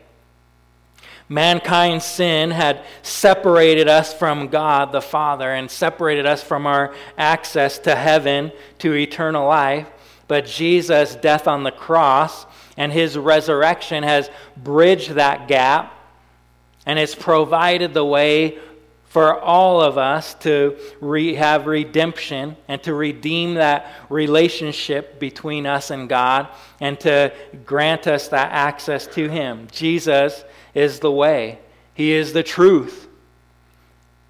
Mankind's 1.29 2.05
sin 2.05 2.51
had 2.51 2.85
separated 3.03 3.89
us 3.89 4.13
from 4.13 4.49
God 4.49 4.91
the 4.91 5.01
Father 5.01 5.53
and 5.53 5.71
separated 5.71 6.27
us 6.27 6.43
from 6.43 6.67
our 6.67 6.93
access 7.17 7.79
to 7.81 7.95
heaven, 7.95 8.51
to 8.81 8.95
eternal 8.95 9.47
life. 9.47 9.87
But 10.27 10.47
Jesus' 10.47 11.15
death 11.15 11.47
on 11.47 11.63
the 11.63 11.71
cross 11.71 12.47
and 12.77 12.93
his 12.93 13.17
resurrection 13.17 14.03
has 14.03 14.29
bridged 14.57 15.11
that 15.11 15.47
gap 15.47 15.95
and 16.85 16.99
has 16.99 17.15
provided 17.15 17.95
the 17.95 18.05
way 18.05 18.59
for 19.11 19.41
all 19.41 19.83
of 19.83 19.99
us 19.99 20.35
to 20.35 20.77
re- 21.01 21.35
have 21.35 21.67
redemption 21.67 22.57
and 22.69 22.81
to 22.85 22.95
redeem 22.95 23.55
that 23.55 23.93
relationship 24.09 25.19
between 25.19 25.67
us 25.67 25.91
and 25.91 26.09
God 26.09 26.47
and 26.79 26.99
to 27.01 27.33
grant 27.67 28.07
us 28.07 28.29
that 28.29 28.53
access 28.53 29.09
to 29.09 29.29
Him. 29.29 29.67
Jesus 29.73 30.45
is 30.75 31.01
the 31.01 31.11
way, 31.11 31.59
He 31.93 32.13
is 32.13 32.33
the 32.33 32.45
truth. 32.45 33.09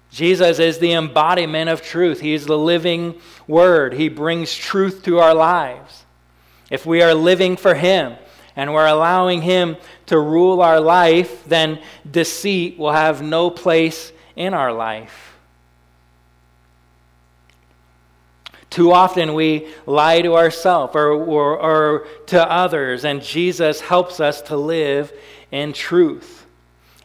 Jesus 0.09 0.57
is 0.57 0.79
the 0.79 0.93
embodiment 0.93 1.69
of 1.69 1.83
truth. 1.83 2.19
He 2.19 2.33
is 2.33 2.47
the 2.47 2.57
living 2.57 3.21
Word. 3.47 3.93
He 3.93 4.09
brings 4.09 4.51
truth 4.53 5.03
to 5.03 5.19
our 5.19 5.35
lives. 5.35 6.05
If 6.71 6.87
we 6.87 7.03
are 7.03 7.13
living 7.13 7.55
for 7.55 7.75
Him, 7.75 8.15
and 8.55 8.73
we're 8.73 8.87
allowing 8.87 9.43
Him 9.43 9.77
to 10.07 10.19
rule 10.19 10.59
our 10.59 10.79
life, 10.79 11.45
then 11.45 11.79
deceit 12.09 12.79
will 12.79 12.91
have 12.91 13.21
no 13.21 13.51
place 13.51 14.11
in 14.41 14.55
our 14.55 14.73
life. 14.73 15.35
Too 18.71 18.91
often 18.91 19.35
we 19.35 19.67
lie 19.85 20.21
to 20.21 20.35
ourselves 20.35 20.95
or, 20.95 21.09
or, 21.11 21.59
or, 21.59 22.07
to 22.27 22.51
others, 22.51 23.05
and 23.05 23.21
Jesus 23.21 23.81
helps 23.81 24.19
us 24.19 24.41
to 24.43 24.57
live 24.57 25.13
in 25.51 25.73
truth. 25.73 26.45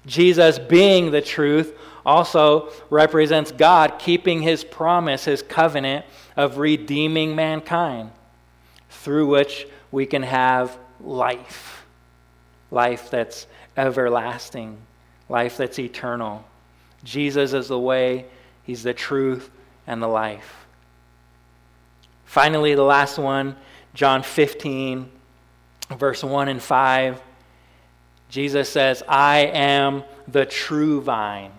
Jesus, 0.06 0.58
being 0.58 1.10
the 1.10 1.20
truth, 1.20 1.76
also 2.06 2.70
represents 2.88 3.52
God 3.52 3.98
keeping 3.98 4.40
his 4.40 4.64
promise, 4.64 5.24
his 5.24 5.42
covenant 5.42 6.06
of 6.36 6.56
redeeming 6.56 7.34
mankind, 7.34 8.12
through 8.88 9.26
which 9.26 9.66
we 9.90 10.06
can 10.06 10.22
have 10.22 10.78
life. 11.00 11.84
Life 12.70 13.10
that's 13.10 13.46
everlasting, 13.76 14.78
life 15.28 15.56
that's 15.56 15.78
eternal. 15.78 16.44
Jesus 17.06 17.52
is 17.52 17.68
the 17.68 17.78
way, 17.78 18.26
He's 18.64 18.82
the 18.82 18.92
truth, 18.92 19.48
and 19.86 20.02
the 20.02 20.08
life. 20.08 20.66
Finally, 22.24 22.74
the 22.74 22.82
last 22.82 23.16
one, 23.16 23.56
John 23.94 24.24
15, 24.24 25.08
verse 25.96 26.24
1 26.24 26.48
and 26.48 26.60
5. 26.60 27.22
Jesus 28.28 28.68
says, 28.68 29.04
I 29.08 29.38
am 29.52 30.02
the 30.26 30.44
true 30.44 31.00
vine. 31.00 31.52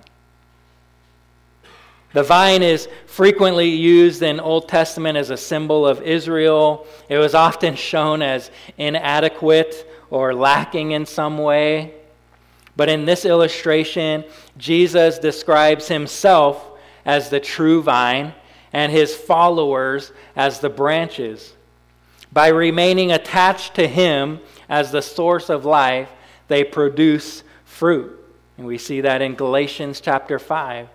The 2.12 2.24
vine 2.24 2.62
is 2.62 2.90
frequently 3.06 3.70
used 3.70 4.22
in 4.22 4.42
Old 4.42 4.68
Testament 4.68 5.18
as 5.18 5.30
a 5.30 5.38
symbol 5.38 5.88
of 5.88 6.02
Israel. 6.02 6.86
It 7.08 7.18
was 7.18 7.34
often 7.34 7.76
shown 7.76 8.22
as 8.22 8.52
inadequate 8.78 9.90
or 10.10 10.34
lacking 10.34 10.92
in 10.92 11.06
some 11.06 11.38
way. 11.38 11.94
But 12.78 12.90
in 12.90 13.06
this 13.06 13.26
illustration, 13.26 14.24
Jesus 14.58 15.18
describes 15.18 15.88
himself 15.88 16.64
as 17.06 17.30
the 17.30 17.40
true 17.40 17.82
vine 17.82 18.34
and 18.72 18.92
his 18.92 19.16
followers 19.16 20.12
as 20.36 20.60
the 20.60 20.70
branches. 20.70 21.54
By 22.32 22.50
remaining 22.50 23.12
attached 23.12 23.74
to 23.76 23.88
him 23.88 24.40
as 24.70 24.92
the 24.92 25.02
source 25.02 25.50
of 25.50 25.66
life, 25.66 26.10
they 26.48 26.64
produce 26.64 27.44
fruit. 27.66 28.14
And 28.58 28.68
we 28.68 28.78
see 28.78 29.02
that 29.02 29.24
in 29.24 29.34
Galatians 29.34 30.00
chapter 30.00 30.38
5. 30.38 30.88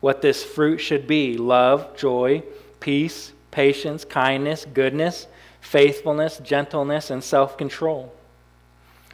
What 0.00 0.22
this 0.22 0.44
fruit 0.44 0.78
should 0.78 1.08
be 1.08 1.36
love, 1.36 1.96
joy, 1.96 2.44
peace, 2.78 3.32
patience, 3.50 4.04
kindness, 4.04 4.64
goodness, 4.72 5.26
faithfulness, 5.60 6.38
gentleness, 6.38 7.10
and 7.10 7.24
self 7.24 7.58
control. 7.58 8.12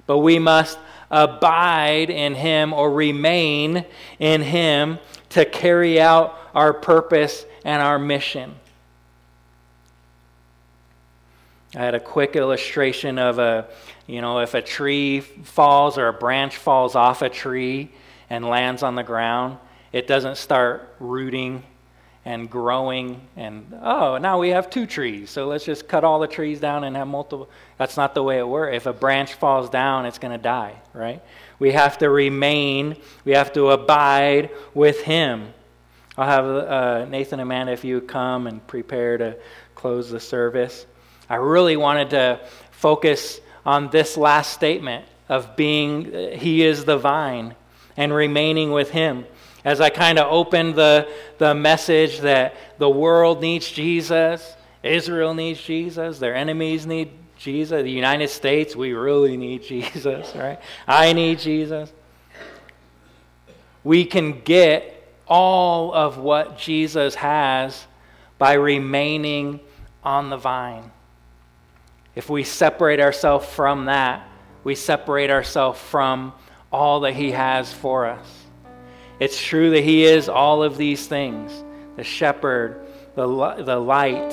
But 0.06 0.18
we 0.18 0.38
must 0.38 0.78
abide 1.14 2.10
in 2.10 2.34
Him 2.34 2.72
or 2.72 2.92
remain 2.92 3.86
in 4.18 4.42
Him 4.42 4.98
to 5.30 5.44
carry 5.44 6.00
out 6.00 6.36
our 6.54 6.74
purpose 6.74 7.46
and 7.64 7.80
our 7.80 7.98
mission. 7.98 8.54
I 11.76 11.78
had 11.78 11.94
a 11.94 12.00
quick 12.00 12.36
illustration 12.36 13.18
of 13.18 13.38
a, 13.38 13.68
you 14.06 14.20
know, 14.20 14.40
if 14.40 14.54
a 14.54 14.62
tree 14.62 15.20
falls 15.20 15.98
or 15.98 16.08
a 16.08 16.12
branch 16.12 16.56
falls 16.56 16.96
off 16.96 17.22
a 17.22 17.28
tree 17.28 17.90
and 18.28 18.44
lands 18.44 18.82
on 18.82 18.96
the 18.96 19.02
ground, 19.02 19.58
it 19.92 20.08
doesn't 20.08 20.36
start 20.36 20.94
rooting 20.98 21.62
and 22.24 22.48
growing 22.48 23.20
and 23.36 23.66
oh 23.82 24.16
now 24.16 24.38
we 24.40 24.48
have 24.48 24.70
two 24.70 24.86
trees. 24.86 25.30
So 25.30 25.46
let's 25.46 25.64
just 25.64 25.86
cut 25.88 26.04
all 26.04 26.18
the 26.18 26.26
trees 26.26 26.58
down 26.60 26.84
and 26.84 26.96
have 26.96 27.08
multiple 27.08 27.48
that's 27.76 27.96
not 27.96 28.14
the 28.14 28.22
way 28.22 28.38
it 28.38 28.48
works. 28.48 28.76
If 28.76 28.86
a 28.86 28.92
branch 28.92 29.34
falls 29.34 29.68
down 29.68 30.06
it's 30.06 30.18
going 30.18 30.32
to 30.32 30.42
die 30.42 30.74
right? 30.92 31.22
We 31.58 31.72
have 31.72 31.98
to 31.98 32.08
remain 32.10 32.96
we 33.24 33.32
have 33.32 33.52
to 33.54 33.70
abide 33.70 34.50
with 34.72 35.02
him. 35.02 35.52
I'll 36.16 36.26
have 36.26 36.44
uh, 36.46 37.04
nathan 37.06 37.40
and 37.40 37.48
amanda 37.48 37.72
if 37.72 37.84
you 37.84 38.00
come 38.00 38.46
and 38.46 38.64
prepare 38.66 39.18
to 39.18 39.36
close 39.74 40.10
the 40.10 40.20
service. 40.20 40.86
I 41.28 41.36
really 41.36 41.76
wanted 41.76 42.10
to 42.10 42.40
focus 42.70 43.40
on 43.66 43.90
this 43.90 44.16
last 44.16 44.52
statement 44.52 45.04
of 45.28 45.56
being 45.56 46.32
he 46.36 46.62
is 46.64 46.84
the 46.84 46.98
vine 46.98 47.54
and 47.96 48.12
remaining 48.12 48.72
with 48.72 48.90
him 48.90 49.26
as 49.64 49.80
I 49.80 49.90
kind 49.90 50.18
of 50.18 50.30
opened 50.30 50.74
the, 50.74 51.08
the 51.38 51.54
message 51.54 52.20
that 52.20 52.54
the 52.78 52.88
world 52.88 53.40
needs 53.40 53.70
Jesus, 53.70 54.56
Israel 54.82 55.32
needs 55.32 55.60
Jesus, 55.60 56.18
their 56.18 56.34
enemies 56.34 56.86
need 56.86 57.10
Jesus, 57.36 57.82
the 57.82 57.90
United 57.90 58.28
States, 58.28 58.76
we 58.76 58.92
really 58.92 59.36
need 59.36 59.62
Jesus, 59.62 60.34
right? 60.36 60.60
I 60.86 61.12
need 61.12 61.38
Jesus. 61.38 61.92
We 63.82 64.04
can 64.04 64.40
get 64.40 64.90
all 65.26 65.92
of 65.92 66.18
what 66.18 66.58
Jesus 66.58 67.14
has 67.16 67.86
by 68.38 68.54
remaining 68.54 69.60
on 70.02 70.30
the 70.30 70.36
vine. 70.36 70.90
If 72.14 72.30
we 72.30 72.44
separate 72.44 73.00
ourselves 73.00 73.46
from 73.46 73.86
that, 73.86 74.28
we 74.62 74.74
separate 74.74 75.30
ourselves 75.30 75.80
from 75.80 76.32
all 76.70 77.00
that 77.00 77.14
He 77.14 77.32
has 77.32 77.72
for 77.72 78.06
us. 78.06 78.43
It's 79.20 79.40
true 79.40 79.70
that 79.70 79.84
He 79.84 80.04
is 80.04 80.28
all 80.28 80.62
of 80.62 80.76
these 80.76 81.06
things 81.06 81.64
the 81.96 82.04
shepherd, 82.04 82.86
the, 83.14 83.26
the 83.62 83.76
light, 83.76 84.30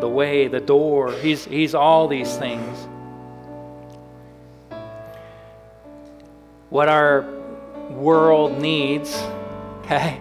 the 0.00 0.08
way, 0.08 0.48
the 0.48 0.60
door. 0.60 1.12
He's, 1.12 1.44
he's 1.44 1.74
all 1.74 2.08
these 2.08 2.34
things. 2.36 2.88
What 6.70 6.88
our 6.88 7.22
world 7.90 8.60
needs, 8.60 9.14
okay, 9.80 10.18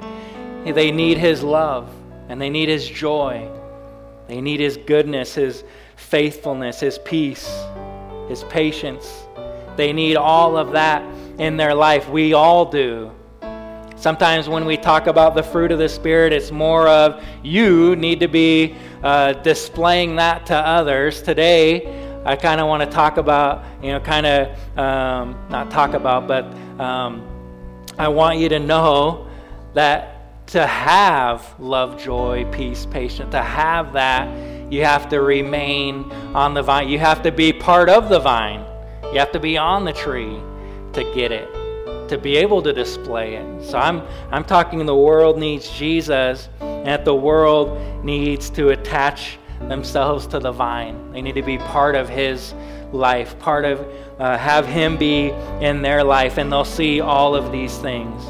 they 0.65 0.91
need 0.91 1.17
His 1.17 1.41
love 1.41 1.89
and 2.29 2.39
they 2.39 2.49
need 2.49 2.69
His 2.69 2.87
joy. 2.87 3.49
They 4.27 4.41
need 4.41 4.59
His 4.59 4.77
goodness, 4.77 5.35
His 5.35 5.63
faithfulness, 5.95 6.79
His 6.79 6.97
peace, 6.99 7.49
His 8.27 8.43
patience. 8.45 9.23
They 9.75 9.93
need 9.93 10.17
all 10.17 10.57
of 10.57 10.73
that 10.73 11.01
in 11.39 11.57
their 11.57 11.73
life. 11.73 12.09
We 12.09 12.33
all 12.33 12.65
do. 12.65 13.11
Sometimes 14.03 14.49
when 14.49 14.65
we 14.65 14.75
talk 14.75 15.07
about 15.07 15.33
the 15.33 15.41
fruit 15.41 15.71
of 15.71 15.79
the 15.79 15.87
Spirit, 15.87 16.33
it's 16.33 16.51
more 16.51 16.89
of 16.89 17.23
you 17.41 17.95
need 17.95 18.19
to 18.19 18.27
be 18.27 18.75
uh, 19.01 19.31
displaying 19.31 20.17
that 20.17 20.45
to 20.47 20.57
others. 20.57 21.21
Today, 21.21 22.21
I 22.25 22.35
kind 22.35 22.59
of 22.59 22.67
want 22.67 22.83
to 22.83 22.89
talk 22.89 23.15
about, 23.15 23.63
you 23.81 23.93
know, 23.93 24.01
kind 24.01 24.25
of 24.25 24.77
um, 24.77 25.47
not 25.49 25.71
talk 25.71 25.93
about, 25.93 26.27
but 26.27 26.43
um, 26.81 27.25
I 27.97 28.09
want 28.09 28.39
you 28.39 28.49
to 28.49 28.59
know 28.59 29.29
that 29.73 30.47
to 30.47 30.67
have 30.67 31.55
love, 31.57 31.97
joy, 31.97 32.45
peace, 32.51 32.85
patience, 32.85 33.31
to 33.31 33.41
have 33.41 33.93
that, 33.93 34.27
you 34.69 34.83
have 34.83 35.07
to 35.11 35.21
remain 35.21 36.11
on 36.35 36.53
the 36.53 36.61
vine. 36.61 36.89
You 36.89 36.99
have 36.99 37.23
to 37.23 37.31
be 37.31 37.53
part 37.53 37.87
of 37.87 38.09
the 38.09 38.19
vine. 38.19 38.65
You 39.13 39.19
have 39.19 39.31
to 39.31 39.39
be 39.39 39.57
on 39.57 39.85
the 39.85 39.93
tree 39.93 40.37
to 40.91 41.09
get 41.15 41.31
it, 41.31 41.47
to 42.13 42.19
be 42.19 42.37
able 42.37 42.61
to 42.61 42.71
display 42.71 43.35
it. 43.37 43.63
So 43.65 43.79
I'm, 43.79 44.03
I'm 44.29 44.43
talking 44.43 44.85
the 44.85 44.95
world 44.95 45.39
needs 45.39 45.67
Jesus, 45.71 46.47
and 46.61 46.85
that 46.85 47.05
the 47.05 47.15
world 47.15 48.05
needs 48.05 48.51
to 48.51 48.69
attach 48.69 49.39
themselves 49.61 50.27
to 50.27 50.39
the 50.39 50.51
vine. 50.51 51.11
They 51.11 51.23
need 51.23 51.33
to 51.33 51.41
be 51.41 51.57
part 51.57 51.95
of 51.95 52.07
His 52.07 52.53
life, 52.91 53.39
part 53.39 53.65
of, 53.65 53.79
uh, 54.19 54.37
have 54.37 54.67
Him 54.67 54.95
be 54.95 55.29
in 55.59 55.81
their 55.81 56.03
life, 56.03 56.37
and 56.37 56.51
they'll 56.51 56.63
see 56.63 57.01
all 57.01 57.33
of 57.33 57.51
these 57.51 57.75
things. 57.79 58.23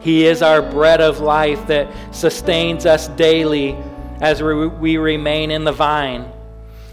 He 0.00 0.24
is 0.24 0.40
our 0.40 0.62
bread 0.62 1.02
of 1.02 1.20
life 1.20 1.66
that 1.66 1.92
sustains 2.14 2.86
us 2.86 3.08
daily 3.08 3.76
as 4.22 4.42
we 4.42 4.96
remain 4.96 5.50
in 5.50 5.64
the 5.64 5.72
vine. 5.72 6.32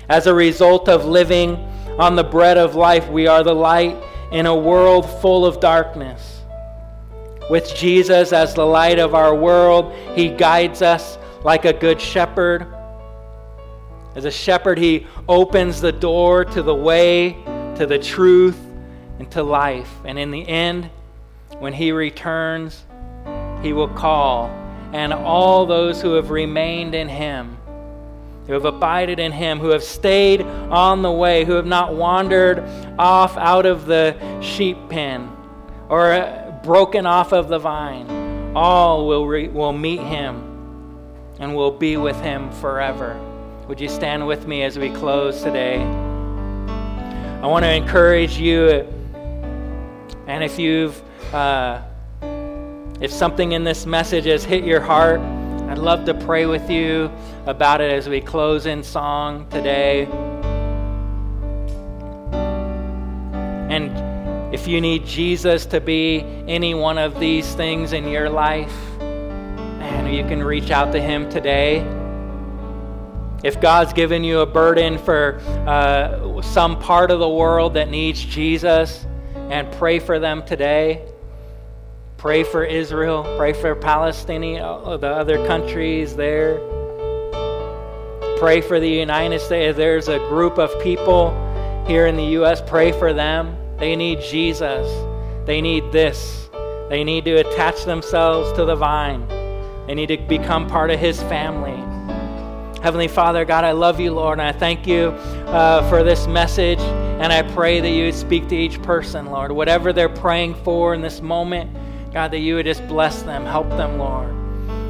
As 0.10 0.28
a 0.28 0.34
result 0.34 0.90
of 0.90 1.06
living 1.06 1.66
on 1.98 2.16
the 2.16 2.24
bread 2.24 2.58
of 2.58 2.76
life, 2.76 3.08
we 3.10 3.28
are 3.28 3.44
the 3.44 3.56
light 3.56 3.96
in 4.32 4.46
a 4.46 4.56
world 4.56 5.10
full 5.22 5.46
of 5.46 5.60
darkness. 5.60 6.42
With 7.50 7.74
Jesus 7.76 8.34
as 8.34 8.54
the 8.54 8.66
light 8.66 9.00
of 9.00 9.16
our 9.16 9.34
world, 9.36 9.94
He 10.16 10.30
guides 10.30 10.82
us 10.82 11.18
like 11.44 11.66
a 11.66 11.74
good 11.74 12.00
shepherd. 12.02 12.68
As 14.16 14.26
a 14.26 14.32
shepherd, 14.32 14.78
He 14.78 15.08
opens 15.28 15.80
the 15.82 15.92
door 15.92 16.44
to 16.46 16.62
the 16.62 16.76
way, 16.76 17.34
to 17.78 17.86
the 17.86 18.00
truth, 18.00 18.60
and 19.20 19.30
to 19.32 19.44
life. 19.44 19.92
And 20.06 20.20
in 20.20 20.32
the 20.32 20.48
end, 20.48 20.90
when 21.60 21.74
He 21.74 21.92
returns, 21.92 22.84
he 23.62 23.74
will 23.74 23.88
call, 23.88 24.48
and 24.94 25.12
all 25.12 25.66
those 25.66 26.02
who 26.02 26.14
have 26.14 26.30
remained 26.30 26.94
in 26.94 27.10
him, 27.10 27.57
who 28.48 28.54
have 28.54 28.66
abided 28.66 29.20
in 29.20 29.32
him, 29.32 29.60
who 29.60 29.70
have 29.70 29.84
stayed 29.84 30.42
on 30.42 31.02
the 31.02 31.12
way, 31.12 31.46
who 31.46 31.54
have 31.54 31.66
not 31.66 31.94
wandered 31.94 32.64
off 32.98 33.38
out 33.38 33.66
of 33.66 33.86
the 33.86 34.18
sheep 34.42 34.78
pen 34.90 35.30
or 35.90 36.14
uh, 36.14 36.60
broken 36.64 37.06
off 37.06 37.34
of 37.34 37.50
the 37.50 37.60
vine, 37.60 38.10
all 38.56 39.08
will, 39.08 39.28
re- 39.28 39.50
will 39.50 39.74
meet 39.74 40.00
him 40.00 40.44
and 41.40 41.56
will 41.56 41.72
be 41.72 41.98
with 41.98 42.20
him 42.22 42.52
forever. 42.54 43.20
Would 43.68 43.80
you 43.80 43.90
stand 43.90 44.26
with 44.26 44.48
me 44.48 44.64
as 44.64 44.80
we 44.80 44.90
close 44.90 45.44
today? 45.44 45.82
I 45.82 47.46
want 47.46 47.66
to 47.66 47.72
encourage 47.72 48.38
you, 48.38 48.88
and 50.26 50.44
if 50.44 50.58
you've 50.58 51.00
uh, 51.34 51.82
if 53.00 53.12
something 53.12 53.52
in 53.52 53.64
this 53.64 53.86
message 53.86 54.26
has 54.26 54.44
hit 54.44 54.64
your 54.64 54.82
heart, 54.82 55.20
I'd 55.70 55.78
love 55.78 56.06
to 56.06 56.14
pray 56.14 56.46
with 56.46 56.70
you 56.70 57.12
about 57.46 57.82
it 57.82 57.92
as 57.92 58.08
we 58.08 58.22
close 58.22 58.66
in 58.66 58.84
song 58.84 59.48
today. 59.50 60.06
And 63.70 64.54
if 64.54 64.68
you 64.68 64.82
need 64.82 65.06
Jesus 65.06 65.66
to 65.68 65.82
be 65.82 66.22
any 66.48 66.74
one 66.74 66.98
of 66.98 67.20
these 67.20 67.54
things 67.56 67.94
in 67.94 68.08
your 68.08 68.30
life, 68.30 68.74
man, 69.00 70.14
you 70.14 70.24
can 70.24 70.44
reach 70.44 70.72
out 70.72 70.92
to 70.94 71.02
Him 71.02 71.30
today. 71.30 71.80
If 73.44 73.62
God's 73.62 73.94
given 73.94 74.24
you 74.24 74.40
a 74.40 74.46
burden 74.46 74.98
for 74.98 75.40
uh, 75.68 76.42
some 76.42 76.80
part 76.80 77.12
of 77.12 77.20
the 77.20 77.30
world 77.30 77.74
that 77.76 77.90
needs 77.90 78.24
Jesus, 78.24 79.06
and 79.50 79.72
pray 79.74 80.00
for 80.00 80.20
them 80.20 80.44
today. 80.46 81.06
Pray 82.18 82.44
for 82.44 82.64
Israel. 82.64 83.24
Pray 83.38 83.54
for 83.54 83.76
Palestine, 83.76 84.60
uh, 84.60 84.98
the 84.98 85.08
other 85.08 85.46
countries 85.46 86.16
there. 86.16 86.58
Pray 88.40 88.60
for 88.60 88.80
the 88.80 88.90
United 88.90 89.40
States. 89.40 89.78
There's 89.78 90.08
a 90.08 90.18
group 90.28 90.58
of 90.58 90.72
people 90.82 91.30
here 91.86 92.08
in 92.08 92.16
the 92.16 92.26
U.S. 92.40 92.60
Pray 92.60 92.92
for 92.92 93.14
them. 93.14 93.56
They 93.78 93.96
need 93.96 94.22
Jesus. 94.22 94.88
They 95.46 95.62
need 95.62 95.92
this. 95.92 96.50
They 96.90 97.04
need 97.04 97.24
to 97.26 97.36
attach 97.36 97.86
themselves 97.86 98.52
to 98.54 98.66
the 98.66 98.76
vine. 98.76 99.28
They 99.86 99.94
need 99.94 100.08
to 100.08 100.18
become 100.18 100.68
part 100.68 100.90
of 100.90 101.00
His 101.00 101.22
family. 101.24 101.78
Heavenly 102.82 103.08
Father, 103.08 103.46
God, 103.46 103.64
I 103.64 103.74
love 103.74 104.00
you, 104.00 104.12
Lord, 104.12 104.40
and 104.40 104.48
I 104.48 104.58
thank 104.58 104.88
you 104.88 105.10
uh, 105.50 105.88
for 105.88 106.04
this 106.04 106.26
message. 106.26 106.80
And 106.80 107.32
I 107.32 107.44
pray 107.54 107.80
that 107.80 107.90
you 107.90 108.06
would 108.06 108.16
speak 108.16 108.48
to 108.48 108.56
each 108.56 108.82
person, 108.82 109.28
Lord, 109.28 109.52
whatever 109.52 109.94
they're 109.94 110.10
praying 110.10 110.56
for 110.64 110.96
in 110.96 111.02
this 111.02 111.22
moment. 111.22 111.76
God, 112.14 112.32
that 112.32 112.40
you 112.40 112.56
would 112.56 112.66
just 112.66 112.88
bless 112.88 113.22
them, 113.24 113.46
help 113.46 113.70
them, 113.70 113.98
Lord. 113.98 114.34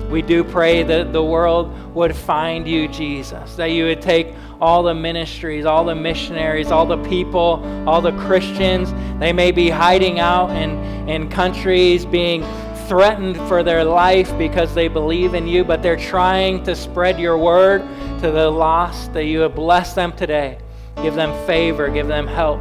We 0.09 0.21
do 0.21 0.43
pray 0.43 0.83
that 0.83 1.11
the 1.11 1.23
world 1.23 1.93
would 1.93 2.15
find 2.15 2.65
you, 2.67 2.87
Jesus, 2.87 3.55
that 3.55 3.71
you 3.71 3.85
would 3.85 4.01
take 4.01 4.33
all 4.61 4.83
the 4.83 4.93
ministries, 4.93 5.65
all 5.65 5.83
the 5.83 5.95
missionaries, 5.95 6.71
all 6.71 6.85
the 6.85 7.03
people, 7.03 7.61
all 7.87 8.01
the 8.01 8.13
Christians. 8.13 8.93
They 9.19 9.33
may 9.33 9.51
be 9.51 9.69
hiding 9.69 10.19
out 10.19 10.51
in, 10.51 11.09
in 11.09 11.29
countries, 11.29 12.05
being 12.05 12.45
threatened 12.87 13.35
for 13.49 13.63
their 13.63 13.83
life 13.83 14.35
because 14.37 14.73
they 14.73 14.87
believe 14.87 15.33
in 15.33 15.45
you, 15.45 15.65
but 15.65 15.83
they're 15.83 15.97
trying 15.97 16.63
to 16.63 16.75
spread 16.75 17.19
your 17.19 17.37
word 17.37 17.81
to 18.21 18.31
the 18.31 18.49
lost, 18.49 19.13
that 19.13 19.25
you 19.25 19.39
would 19.39 19.55
bless 19.55 19.93
them 19.93 20.13
today. 20.13 20.57
Give 21.01 21.13
them 21.13 21.33
favor, 21.45 21.89
give 21.89 22.07
them 22.07 22.27
help 22.27 22.59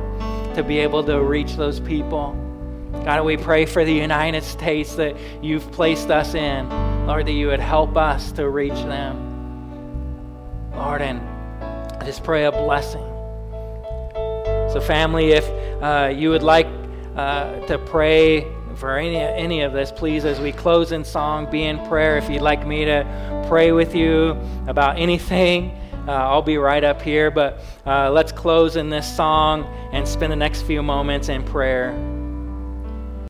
to 0.57 0.65
be 0.67 0.79
able 0.81 1.05
to 1.05 1.23
reach 1.23 1.55
those 1.55 1.79
people. 1.79 2.46
God, 3.07 3.25
we 3.25 3.37
pray 3.37 3.67
for 3.67 3.85
the 3.85 3.93
United 3.93 4.43
States 4.43 4.97
that 4.97 5.17
you've 5.41 5.71
placed 5.71 6.11
us 6.11 6.35
in. 6.35 6.69
Lord, 7.07 7.27
that 7.27 7.35
you 7.35 7.47
would 7.47 7.61
help 7.61 7.97
us 7.97 8.33
to 8.33 8.49
reach 8.49 8.73
them. 8.73 10.73
Lord, 10.75 11.03
and 11.03 11.21
I 12.01 12.05
just 12.05 12.25
pray 12.25 12.47
a 12.47 12.51
blessing. 12.51 13.05
So, 14.73 14.83
family, 14.85 15.35
if 15.35 15.49
uh, 15.81 16.13
you 16.13 16.31
would 16.31 16.43
like 16.43 16.67
uh, 17.15 17.61
to 17.67 17.79
pray 17.79 18.45
for 18.75 18.99
any, 18.99 19.19
any 19.19 19.61
of 19.61 19.73
this, 19.73 19.93
please, 19.93 20.25
as 20.25 20.41
we 20.41 20.51
close 20.51 20.91
in 20.91 21.05
song, 21.05 21.49
be 21.49 21.63
in 21.63 21.79
prayer. 21.87 22.19
If 22.19 22.29
you'd 22.29 22.43
like 22.43 22.67
me 22.67 22.87
to 22.87 23.45
pray 23.47 23.71
with 23.71 23.95
you 23.95 24.31
about 24.67 24.99
anything, 24.99 25.81
uh, 26.09 26.11
I'll 26.11 26.43
be 26.43 26.59
right 26.59 26.83
up 26.83 27.03
here. 27.03 27.31
But 27.31 27.61
uh, 27.87 28.11
let's 28.11 28.33
close 28.33 28.75
in 28.75 28.89
this 28.89 29.07
song 29.17 29.63
and 29.93 30.09
spend 30.09 30.33
the 30.33 30.37
next 30.37 30.63
few 30.63 30.83
moments 30.83 31.29
in 31.29 31.45
prayer. 31.45 32.16